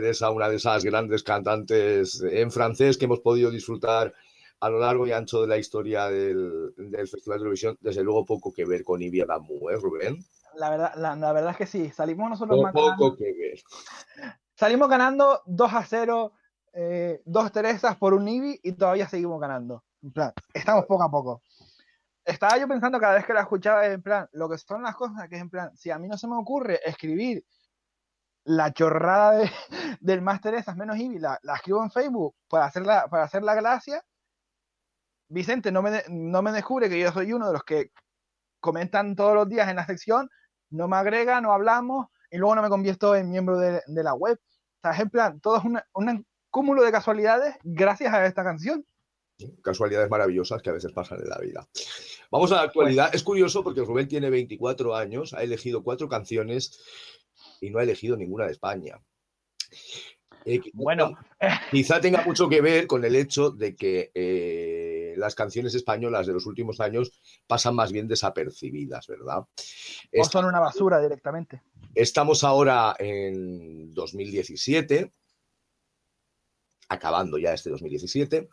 Teresa, 0.00 0.30
una 0.30 0.48
de 0.48 0.56
esas 0.56 0.84
grandes 0.84 1.22
cantantes 1.22 2.22
en 2.22 2.50
francés 2.50 2.96
que 2.96 3.06
hemos 3.06 3.20
podido 3.20 3.50
disfrutar 3.50 4.14
a 4.60 4.68
lo 4.68 4.80
largo 4.80 5.06
y 5.06 5.12
ancho 5.12 5.40
de 5.42 5.48
la 5.48 5.56
historia 5.56 6.08
del, 6.08 6.74
del 6.76 7.08
Festival 7.08 7.38
de 7.38 7.42
Eurovisión. 7.42 7.78
Desde 7.80 8.02
luego, 8.02 8.24
poco 8.24 8.52
que 8.52 8.64
ver 8.64 8.82
con 8.84 9.00
Ivia 9.02 9.24
Damu, 9.26 9.70
¿eh, 9.70 9.76
Rubén? 9.76 10.18
La 10.54 10.70
verdad, 10.70 10.92
la, 10.96 11.14
la 11.14 11.32
verdad 11.32 11.50
es 11.52 11.56
que 11.56 11.66
sí, 11.66 11.90
salimos 11.90 12.30
nosotros 12.30 12.60
más 12.60 12.72
Poco 12.72 12.86
ganando, 12.86 13.16
que 13.16 13.32
ver. 13.32 13.60
salimos 14.54 14.88
ganando 14.88 15.42
2 15.46 15.72
a 15.72 15.84
0, 15.84 16.32
eh, 16.72 17.22
dos 17.24 17.52
Teresas 17.52 17.96
por 17.96 18.14
un 18.14 18.26
Ibi 18.28 18.60
y 18.62 18.72
todavía 18.72 19.08
seguimos 19.08 19.40
ganando. 19.40 19.84
En 20.02 20.12
plan, 20.12 20.32
estamos 20.52 20.86
poco 20.86 21.04
a 21.04 21.10
poco. 21.10 21.42
Estaba 22.24 22.58
yo 22.58 22.68
pensando 22.68 22.98
cada 23.00 23.14
vez 23.14 23.24
que 23.24 23.32
la 23.32 23.40
escuchaba, 23.42 23.86
en 23.86 24.02
plan, 24.02 24.28
lo 24.32 24.48
que 24.48 24.58
son 24.58 24.82
las 24.82 24.94
cosas, 24.94 25.28
que 25.28 25.36
es 25.36 25.40
en 25.40 25.50
plan, 25.50 25.76
si 25.76 25.90
a 25.90 25.98
mí 25.98 26.08
no 26.08 26.18
se 26.18 26.28
me 26.28 26.36
ocurre 26.36 26.80
escribir 26.84 27.44
la 28.48 28.72
chorrada 28.72 29.32
de- 29.38 29.50
del 30.00 30.22
más 30.22 30.40
Teresas 30.40 30.76
menos 30.76 30.96
Ibi, 30.98 31.18
la, 31.18 31.38
la 31.42 31.56
escribo 31.56 31.82
en 31.82 31.90
Facebook 31.90 32.34
para 32.48 32.64
hacer 32.66 32.84
la, 32.86 33.06
para 33.08 33.24
hacer 33.24 33.42
la 33.42 33.54
gracia, 33.54 34.02
Vicente 35.30 35.70
no 35.70 35.82
me, 35.82 36.02
no 36.08 36.40
me 36.42 36.52
descubre 36.52 36.88
que 36.88 36.98
yo 36.98 37.12
soy 37.12 37.32
uno 37.32 37.46
de 37.48 37.52
los 37.52 37.62
que 37.64 37.92
comentan 38.60 39.14
todos 39.14 39.34
los 39.34 39.48
días 39.48 39.68
en 39.68 39.76
la 39.76 39.84
sección, 39.86 40.30
no 40.70 40.88
me 40.88 40.96
agrega, 40.96 41.40
no 41.40 41.52
hablamos 41.52 42.06
y 42.30 42.38
luego 42.38 42.54
no 42.54 42.62
me 42.62 42.68
convierto 42.70 43.14
en 43.14 43.30
miembro 43.30 43.58
de, 43.58 43.82
de 43.86 44.02
la 44.02 44.14
web. 44.14 44.38
O 44.40 44.80
sea, 44.82 44.92
es 44.92 45.00
en 45.00 45.10
plan, 45.10 45.40
todo 45.40 45.58
es 45.58 45.64
un 45.64 46.26
cúmulo 46.50 46.82
de 46.82 46.92
casualidades 46.92 47.56
gracias 47.62 48.12
a 48.14 48.24
esta 48.24 48.42
canción. 48.42 48.86
Casualidades 49.62 50.10
maravillosas 50.10 50.62
que 50.62 50.70
a 50.70 50.72
veces 50.72 50.92
pasan 50.92 51.20
en 51.22 51.28
la 51.28 51.38
vida. 51.38 51.68
Vamos 52.30 52.50
a 52.52 52.56
la 52.56 52.62
actualidad. 52.62 53.14
Es 53.14 53.22
curioso 53.22 53.62
porque 53.62 53.82
Rubén 53.82 54.08
tiene 54.08 54.30
24 54.30 54.96
años, 54.96 55.34
ha 55.34 55.42
elegido 55.42 55.82
cuatro 55.84 56.08
canciones 56.08 56.80
y 57.60 57.70
no 57.70 57.78
ha 57.78 57.82
elegido 57.82 58.16
ninguna 58.16 58.46
de 58.46 58.52
España. 58.52 59.00
Eh, 60.44 60.60
quizá- 60.60 60.70
Bueno, 60.74 61.18
quizá 61.70 62.00
tenga 62.00 62.22
mucho 62.24 62.48
que 62.48 62.60
ver 62.60 62.86
con 62.86 63.04
el 63.04 63.16
hecho 63.16 63.50
de 63.50 63.74
que 63.76 64.10
eh, 64.14 65.14
las 65.16 65.34
canciones 65.34 65.74
españolas 65.74 66.26
de 66.26 66.32
los 66.32 66.46
últimos 66.46 66.80
años 66.80 67.20
pasan 67.46 67.74
más 67.74 67.92
bien 67.92 68.08
desapercibidas, 68.08 69.06
¿verdad? 69.08 69.44
o 70.16 70.24
son 70.24 70.44
una 70.46 70.60
basura 70.60 71.00
directamente. 71.02 71.60
Estamos 71.94 72.44
ahora 72.44 72.94
en 72.98 73.92
2017, 73.92 75.10
acabando 76.88 77.36
ya 77.38 77.52
este 77.52 77.70
2017, 77.70 78.48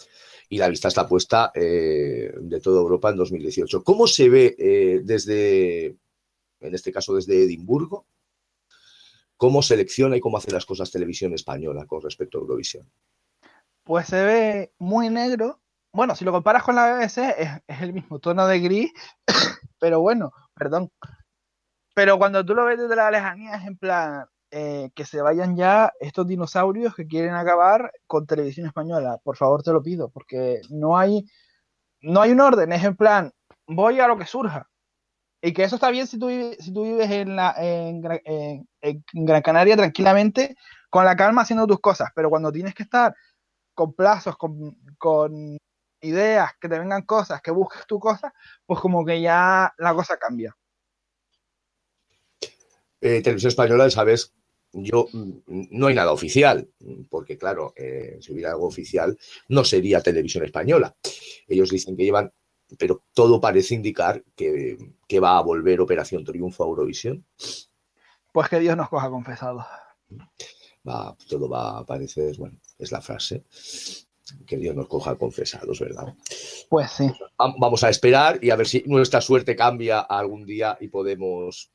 y 0.49 0.57
la 0.57 0.67
vista 0.67 0.87
está 0.89 1.07
puesta 1.07 1.51
eh, 1.55 2.33
de 2.41 2.59
toda 2.59 2.81
Europa 2.81 3.09
en 3.11 3.17
2018. 3.17 3.83
¿Cómo 3.83 4.07
se 4.07 4.27
ve 4.29 5.01
desde, 5.03 5.85
en 6.59 6.73
este 6.75 6.91
caso 6.91 7.15
desde 7.15 7.43
Edimburgo, 7.43 8.05
cómo 9.37 9.61
selecciona 9.61 10.17
y 10.17 10.19
cómo 10.19 10.37
hace 10.37 10.51
las 10.51 10.65
cosas 10.65 10.91
televisión 10.91 11.33
española 11.33 11.85
con 11.85 12.01
respecto 12.01 12.37
a 12.37 12.41
Eurovisión? 12.41 12.89
Pues 13.83 14.07
se 14.07 14.23
ve 14.23 14.73
muy 14.79 15.09
negro. 15.09 15.61
Bueno, 15.93 16.15
si 16.15 16.25
lo 16.25 16.31
comparas 16.31 16.63
con 16.63 16.75
la 16.75 16.95
BBC, 16.95 17.17
es, 17.37 17.81
el 17.81 17.93
mismo 17.93 18.19
tono 18.19 18.47
de 18.47 18.59
gris, 18.59 18.91
pero 19.79 20.01
bueno, 20.01 20.31
perdón. 20.53 20.91
Pero 21.93 22.17
cuando 22.17 22.45
tú 22.45 22.53
lo 22.53 22.65
ves 22.65 22.79
desde 22.79 22.95
la 22.95 23.11
lejanía, 23.11 23.55
es 23.55 23.65
en 23.65 23.77
plan 23.77 24.25
eh, 24.51 24.89
que 24.93 25.05
se 25.05 25.21
vayan 25.21 25.55
ya 25.55 25.93
estos 25.99 26.27
dinosaurios 26.27 26.95
que 26.95 27.07
quieren 27.07 27.35
acabar 27.35 27.91
con 28.07 28.25
televisión 28.25 28.67
española. 28.67 29.19
Por 29.23 29.37
favor, 29.37 29.63
te 29.63 29.71
lo 29.71 29.81
pido, 29.81 30.09
porque 30.09 30.61
no 30.69 30.97
hay, 30.97 31.25
no 32.01 32.21
hay 32.21 32.31
un 32.31 32.41
orden. 32.41 32.73
Es 32.73 32.83
en 32.83 32.95
plan, 32.95 33.31
voy 33.67 33.99
a 33.99 34.07
lo 34.07 34.17
que 34.17 34.25
surja. 34.25 34.69
Y 35.45 35.53
que 35.53 35.63
eso 35.63 35.75
está 35.75 35.91
bien 35.91 36.07
si 36.07 36.17
tú 36.17 36.27
si 36.59 36.73
tú 36.73 36.83
vives 36.83 37.11
en, 37.11 37.35
la, 37.35 37.53
en 37.59 38.01
Gran 39.13 39.43
Canaria 39.43 39.77
tranquilamente, 39.77 40.55
con 40.89 41.05
la 41.05 41.15
calma 41.15 41.43
haciendo 41.43 41.67
tus 41.67 41.79
cosas. 41.79 42.09
Pero 42.15 42.31
cuando 42.31 42.51
tienes 42.51 42.73
que 42.73 42.81
estar 42.81 43.13
con 43.75 43.93
plazos, 43.93 44.37
con, 44.37 44.75
con 44.97 45.55
ideas, 46.01 46.51
que 46.59 46.67
te 46.67 46.79
vengan 46.79 47.03
cosas, 47.03 47.43
que 47.43 47.51
busques 47.51 47.85
tu 47.85 47.99
cosa, 47.99 48.33
pues 48.65 48.79
como 48.79 49.05
que 49.05 49.21
ya 49.21 49.71
la 49.77 49.93
cosa 49.93 50.17
cambia. 50.17 50.57
Eh, 52.99 53.21
televisión 53.21 53.49
española, 53.49 53.87
sabes, 53.91 54.33
yo 54.71 55.07
mm, 55.13 55.41
no 55.45 55.85
hay 55.85 55.93
nada 55.93 56.11
oficial, 56.11 56.67
porque 57.07 57.37
claro, 57.37 57.71
eh, 57.75 58.17
si 58.19 58.33
hubiera 58.33 58.49
algo 58.49 58.65
oficial, 58.65 59.15
no 59.49 59.63
sería 59.63 60.01
televisión 60.01 60.43
española. 60.43 60.95
Ellos 61.47 61.69
dicen 61.69 61.95
que 61.95 62.03
llevan, 62.03 62.33
pero 62.77 63.01
todo 63.13 63.39
parece 63.39 63.75
indicar 63.75 64.23
que, 64.35 64.77
que 65.07 65.19
va 65.19 65.37
a 65.37 65.41
volver 65.41 65.81
Operación 65.81 66.23
Triunfo 66.23 66.63
a 66.63 66.67
Eurovisión. 66.67 67.25
Pues 68.31 68.49
que 68.49 68.59
Dios 68.59 68.75
nos 68.75 68.89
coja 68.89 69.09
confesados. 69.09 69.63
Va, 70.87 71.15
todo 71.29 71.49
va 71.49 71.79
a 71.79 71.85
parecer, 71.85 72.35
bueno, 72.37 72.57
es 72.77 72.91
la 72.91 73.01
frase, 73.01 73.43
que 74.45 74.57
Dios 74.57 74.75
nos 74.75 74.87
coja 74.87 75.15
confesados, 75.15 75.79
¿verdad? 75.79 76.13
Pues 76.69 76.91
sí. 76.91 77.07
Va- 77.41 77.53
Vamos 77.57 77.83
a 77.83 77.89
esperar 77.89 78.39
y 78.43 78.49
a 78.51 78.55
ver 78.55 78.67
si 78.67 78.83
nuestra 78.85 79.21
suerte 79.21 79.55
cambia 79.55 79.99
algún 80.01 80.45
día 80.45 80.77
y 80.79 80.87
podemos 80.89 81.71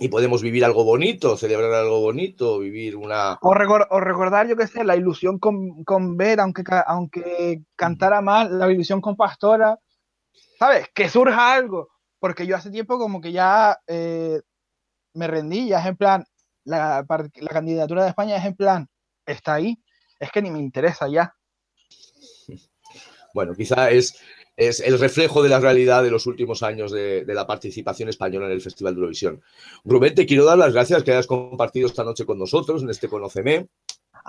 y 0.00 0.06
podemos 0.08 0.42
vivir 0.42 0.64
algo 0.64 0.84
bonito, 0.84 1.36
celebrar 1.36 1.72
algo 1.74 2.00
bonito, 2.00 2.60
vivir 2.60 2.94
una 2.94 3.36
O, 3.42 3.52
recor- 3.52 3.88
o 3.90 3.98
recordar, 3.98 4.46
yo 4.46 4.56
qué 4.56 4.68
sé, 4.68 4.84
la 4.84 4.94
ilusión 4.94 5.40
con, 5.40 5.82
con 5.82 6.16
ver, 6.16 6.38
aunque, 6.38 6.62
aunque 6.86 7.62
cantara 7.74 8.20
mal, 8.20 8.56
la 8.60 8.70
ilusión 8.70 9.00
con 9.00 9.16
Pastora. 9.16 9.80
¿Sabes? 10.58 10.88
Que 10.94 11.08
surja 11.08 11.54
algo. 11.54 11.88
Porque 12.18 12.46
yo 12.46 12.56
hace 12.56 12.70
tiempo 12.70 12.98
como 12.98 13.20
que 13.20 13.30
ya 13.30 13.78
eh, 13.86 14.40
me 15.14 15.28
rendí, 15.28 15.68
ya 15.68 15.80
es 15.80 15.86
en 15.86 15.96
plan, 15.96 16.24
la, 16.64 17.06
la 17.06 17.48
candidatura 17.48 18.02
de 18.02 18.08
España 18.08 18.36
es 18.36 18.44
en 18.44 18.56
plan, 18.56 18.88
está 19.24 19.54
ahí. 19.54 19.80
Es 20.18 20.32
que 20.32 20.42
ni 20.42 20.50
me 20.50 20.58
interesa 20.58 21.06
ya. 21.08 21.32
bueno, 23.34 23.54
quizá 23.54 23.90
es, 23.90 24.18
es 24.56 24.80
el 24.80 24.98
reflejo 24.98 25.44
de 25.44 25.48
la 25.48 25.60
realidad 25.60 26.02
de 26.02 26.10
los 26.10 26.26
últimos 26.26 26.64
años 26.64 26.90
de, 26.90 27.24
de 27.24 27.34
la 27.34 27.46
participación 27.46 28.08
española 28.08 28.46
en 28.46 28.52
el 28.52 28.60
Festival 28.60 28.94
de 28.94 28.98
Eurovisión. 28.98 29.40
Rubén, 29.84 30.16
te 30.16 30.26
quiero 30.26 30.44
dar 30.44 30.58
las 30.58 30.72
gracias 30.72 31.04
que 31.04 31.12
hayas 31.12 31.28
compartido 31.28 31.86
esta 31.86 32.02
noche 32.02 32.26
con 32.26 32.36
nosotros 32.36 32.82
en 32.82 32.90
este 32.90 33.08
Conóceme. 33.08 33.68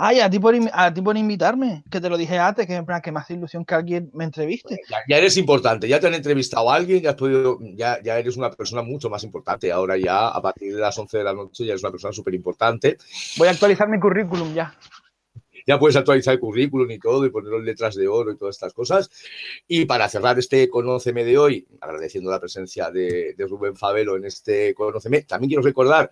Ay, 0.01 0.21
a 0.21 0.29
ti 0.29 0.39
por, 0.39 0.55
a 0.71 0.93
ti 0.93 1.01
por 1.01 1.17
invitarme, 1.17 1.83
que 1.91 1.99
te 1.99 2.09
lo 2.09 2.17
dije 2.17 2.37
antes, 2.37 2.65
que 2.65 2.73
en 2.73 2.85
plan, 2.85 3.01
que 3.01 3.11
me 3.11 3.19
hace 3.19 3.33
ilusión 3.33 3.65
que 3.65 3.75
alguien 3.75 4.09
me 4.13 4.23
entreviste. 4.23 4.79
Ya, 4.89 4.99
ya 5.09 5.17
eres 5.17 5.35
importante, 5.35 5.89
ya 5.89 5.99
te 5.99 6.07
han 6.07 6.13
entrevistado 6.13 6.71
a 6.71 6.75
alguien, 6.75 7.01
ya, 7.01 7.09
has 7.09 7.15
podido, 7.17 7.59
ya, 7.75 8.01
ya 8.01 8.17
eres 8.17 8.37
una 8.37 8.49
persona 8.49 8.81
mucho 8.81 9.09
más 9.09 9.25
importante. 9.25 9.73
Ahora 9.73 9.97
ya, 9.97 10.29
a 10.29 10.41
partir 10.41 10.73
de 10.73 10.79
las 10.79 10.97
11 10.97 11.17
de 11.17 11.23
la 11.25 11.33
noche, 11.33 11.65
ya 11.65 11.73
eres 11.73 11.83
una 11.83 11.91
persona 11.91 12.13
súper 12.13 12.33
importante. 12.33 12.95
Voy 13.37 13.49
a 13.49 13.51
actualizar 13.51 13.89
mi 13.89 13.99
currículum 13.99 14.53
ya. 14.53 14.73
Ya 15.67 15.77
puedes 15.77 15.97
actualizar 15.97 16.33
el 16.33 16.39
currículum 16.39 16.89
y 16.91 16.97
todo 16.97 17.25
y 17.25 17.29
ponerlo 17.29 17.57
en 17.57 17.65
letras 17.65 17.95
de 17.95 18.07
oro 18.07 18.31
y 18.31 18.37
todas 18.37 18.55
estas 18.55 18.73
cosas. 18.73 19.11
Y 19.67 19.83
para 19.83 20.07
cerrar 20.07 20.39
este 20.39 20.69
Conóceme 20.69 21.25
de 21.25 21.37
hoy, 21.37 21.67
agradeciendo 21.81 22.31
la 22.31 22.39
presencia 22.39 22.89
de, 22.89 23.33
de 23.37 23.47
Rubén 23.47 23.75
Favelo 23.75 24.15
en 24.15 24.23
este 24.23 24.73
Conóceme, 24.73 25.23
también 25.23 25.49
quiero 25.49 25.61
recordar 25.61 26.09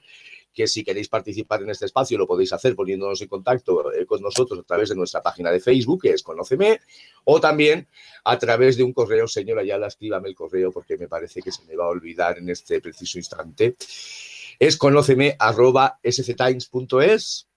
que 0.57 0.65
si 0.65 0.83
queréis 0.83 1.07
participar 1.07 1.61
en 1.61 1.69
este 1.69 1.85
espacio 1.85 2.17
lo 2.17 2.25
podéis 2.25 2.51
hacer 2.51 2.75
poniéndonos 2.75 3.21
en 3.21 3.27
contacto 3.27 3.93
eh, 3.93 4.07
con 4.07 4.23
nosotros 4.23 4.59
a 4.59 4.63
través 4.63 4.89
de 4.89 4.95
nuestra 4.95 5.21
página 5.21 5.51
de 5.51 5.59
Facebook, 5.59 6.01
que 6.01 6.09
es 6.09 6.23
Conóceme, 6.23 6.79
o 7.25 7.39
también 7.39 7.87
a 8.23 8.39
través 8.39 8.75
de 8.75 8.81
un 8.81 8.91
correo, 8.91 9.27
señora 9.27 9.61
Ayala, 9.61 9.85
escríbame 9.85 10.29
el 10.29 10.33
correo 10.33 10.71
porque 10.71 10.97
me 10.97 11.07
parece 11.07 11.43
que 11.43 11.51
se 11.51 11.63
me 11.65 11.75
va 11.75 11.85
a 11.85 11.89
olvidar 11.89 12.39
en 12.39 12.49
este 12.49 12.81
preciso 12.81 13.19
instante. 13.19 13.75
Es 14.57 14.77
conóceme 14.77 15.35
arroba 15.37 15.99
sctimes.es. 16.03 17.47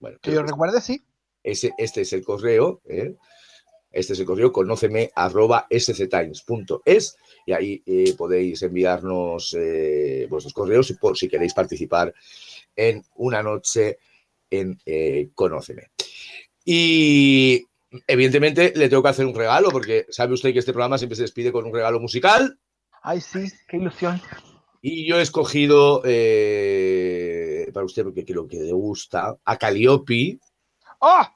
Bueno, 0.00 0.18
Que 0.22 0.32
yo 0.32 0.42
que 0.42 0.50
recuerde, 0.50 0.80
sí. 0.80 1.04
ese, 1.42 1.72
este 1.76 2.00
es 2.00 2.12
el 2.14 2.24
correo, 2.24 2.80
¿eh? 2.86 3.16
Este 3.90 4.12
es 4.12 4.20
el 4.20 4.26
correo, 4.26 4.52
conóceme 4.52 5.10
arroba 5.14 5.66
sctimes.es 5.76 7.16
y 7.46 7.52
ahí 7.52 7.82
eh, 7.86 8.14
podéis 8.16 8.62
enviarnos 8.62 9.54
eh, 9.58 10.26
vuestros 10.28 10.52
correos 10.52 10.92
por 11.00 11.16
si 11.16 11.28
queréis 11.28 11.54
participar 11.54 12.12
en 12.76 13.02
una 13.16 13.42
noche 13.42 13.98
en 14.50 14.78
eh, 14.84 15.30
Conóceme. 15.34 15.90
Y 16.64 17.64
evidentemente 18.06 18.72
le 18.76 18.90
tengo 18.90 19.02
que 19.02 19.08
hacer 19.08 19.24
un 19.24 19.34
regalo 19.34 19.70
porque 19.70 20.04
sabe 20.10 20.34
usted 20.34 20.52
que 20.52 20.58
este 20.58 20.72
programa 20.72 20.98
siempre 20.98 21.16
se 21.16 21.22
despide 21.22 21.50
con 21.50 21.64
un 21.64 21.72
regalo 21.72 21.98
musical 21.98 22.58
Ay, 23.02 23.22
sí, 23.22 23.46
qué 23.66 23.78
ilusión. 23.78 24.20
y 24.82 25.08
yo 25.08 25.18
he 25.18 25.22
escogido 25.22 26.02
para 26.02 27.86
usted 27.86 28.04
porque 28.04 28.26
creo 28.26 28.46
que 28.46 28.58
le 28.58 28.72
gusta 28.72 29.38
a 29.42 29.56
Calliope 29.56 30.38
¡Oh! 30.98 31.26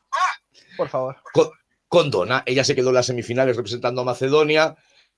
Por 0.76 0.88
favor. 0.88 1.16
con 1.32 1.48
Donna. 2.10 2.42
Ella 2.46 2.64
se 2.64 2.74
quedó 2.74 2.88
en 2.88 2.94
las 2.94 3.06
semifinales 3.06 3.56
representando 3.56 4.00
a 4.00 4.04
Macedonia, 4.04 4.74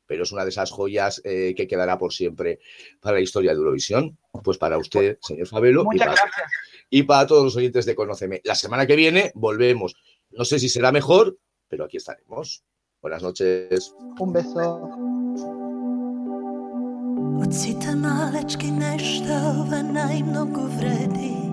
pero 0.07 0.25
es 0.25 0.33
una 0.33 0.43
de 0.43 0.51
esas 0.51 0.71
joyas 0.71 1.21
eh, 1.25 1.55
que 1.57 1.67
quedará 1.67 1.99
por 1.99 2.13
siempre 2.13 2.59
para 3.01 3.17
la 3.17 3.23
historia 3.23 3.53
de 3.53 3.59
Eurovisión. 3.59 4.19
Pues 4.43 4.59
para 4.59 4.77
usted, 4.77 5.19
señor 5.23 5.47
Fabelo, 5.47 5.83
y 5.83 5.85
Muchas 5.85 6.09
para, 6.09 6.21
gracias. 6.21 6.51
y 6.91 7.03
para 7.05 7.27
todos 7.27 7.45
los 7.45 7.57
oyentes 7.57 7.87
de 7.87 7.95
Conóceme. 7.95 8.41
La 8.45 8.55
semana 8.55 8.87
que 8.87 8.97
viene 8.97 9.31
volvemos. 9.35 9.95
No 10.31 10.45
sé 10.45 10.59
si 10.59 10.69
será 10.69 10.91
mejor, 10.91 11.39
pero 11.69 11.85
aquí 11.85 11.99
estaremos. 11.99 12.65
Buenas 13.01 13.23
noches. 13.23 13.95
Un 14.19 14.33
beso. 14.33 14.89
Nešto, 18.75 19.67
vredi 20.79 21.44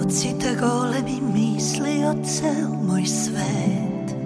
Ocite 0.00 0.54
golemi 0.60 1.20
misli 1.34 2.04
cel 2.24 2.68
moj 2.82 3.04
svet. 3.06 4.16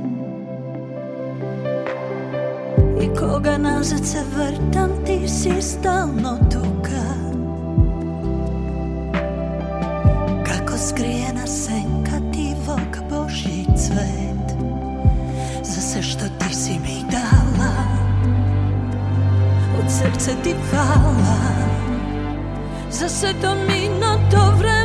I 3.03 3.09
koga 3.19 3.59
nazad 3.59 4.07
se 4.07 4.19
vrtam 4.37 4.91
ti 5.07 5.29
si 5.29 5.63
stalno 5.63 6.39
tuka 6.53 7.15
Kako 10.45 10.79
skrijena 10.79 11.47
senka 11.47 12.33
ti 12.33 12.55
vok 12.67 13.11
Božji 13.11 13.67
cvet. 13.77 14.57
Za 15.65 15.81
sve 15.81 16.03
što 16.03 16.25
ti 16.39 16.55
si 16.55 16.73
mi 16.73 17.05
dala 17.11 17.73
Od 19.79 19.91
srca 19.91 20.31
ti 20.43 20.55
hvala. 20.71 21.41
Za 22.91 23.09
sve 23.09 23.33
to 23.43 23.55
minuto 23.55 24.57
vreme 24.59 24.80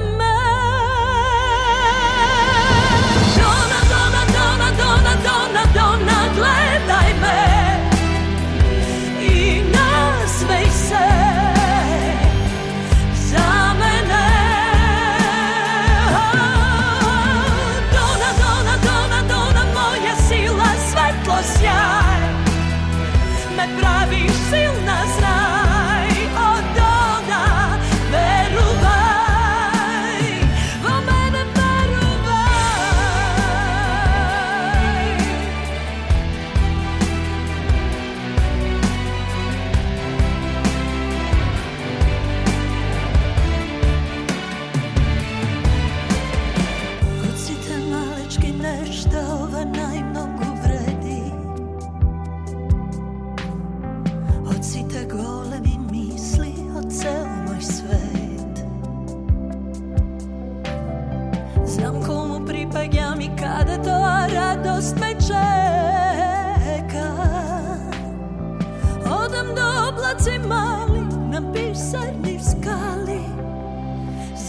oblaci 70.26 70.48
mali 70.48 71.02
na 71.30 71.42
pisarni 71.54 72.40
skali. 72.40 73.22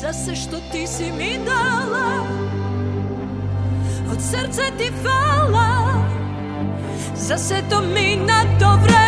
Za 0.00 0.12
sve 0.12 0.36
što 0.36 0.56
ti 0.72 0.86
si 0.86 1.12
mi 1.18 1.38
dala 1.44 2.26
Od 4.12 4.22
srca 4.22 4.62
ti 4.78 4.92
hvala. 5.02 5.94
Za 7.16 7.38
sve 7.38 7.62
to 7.70 7.80
mi 7.80 8.16
na 8.16 8.42
vreme 8.76 9.05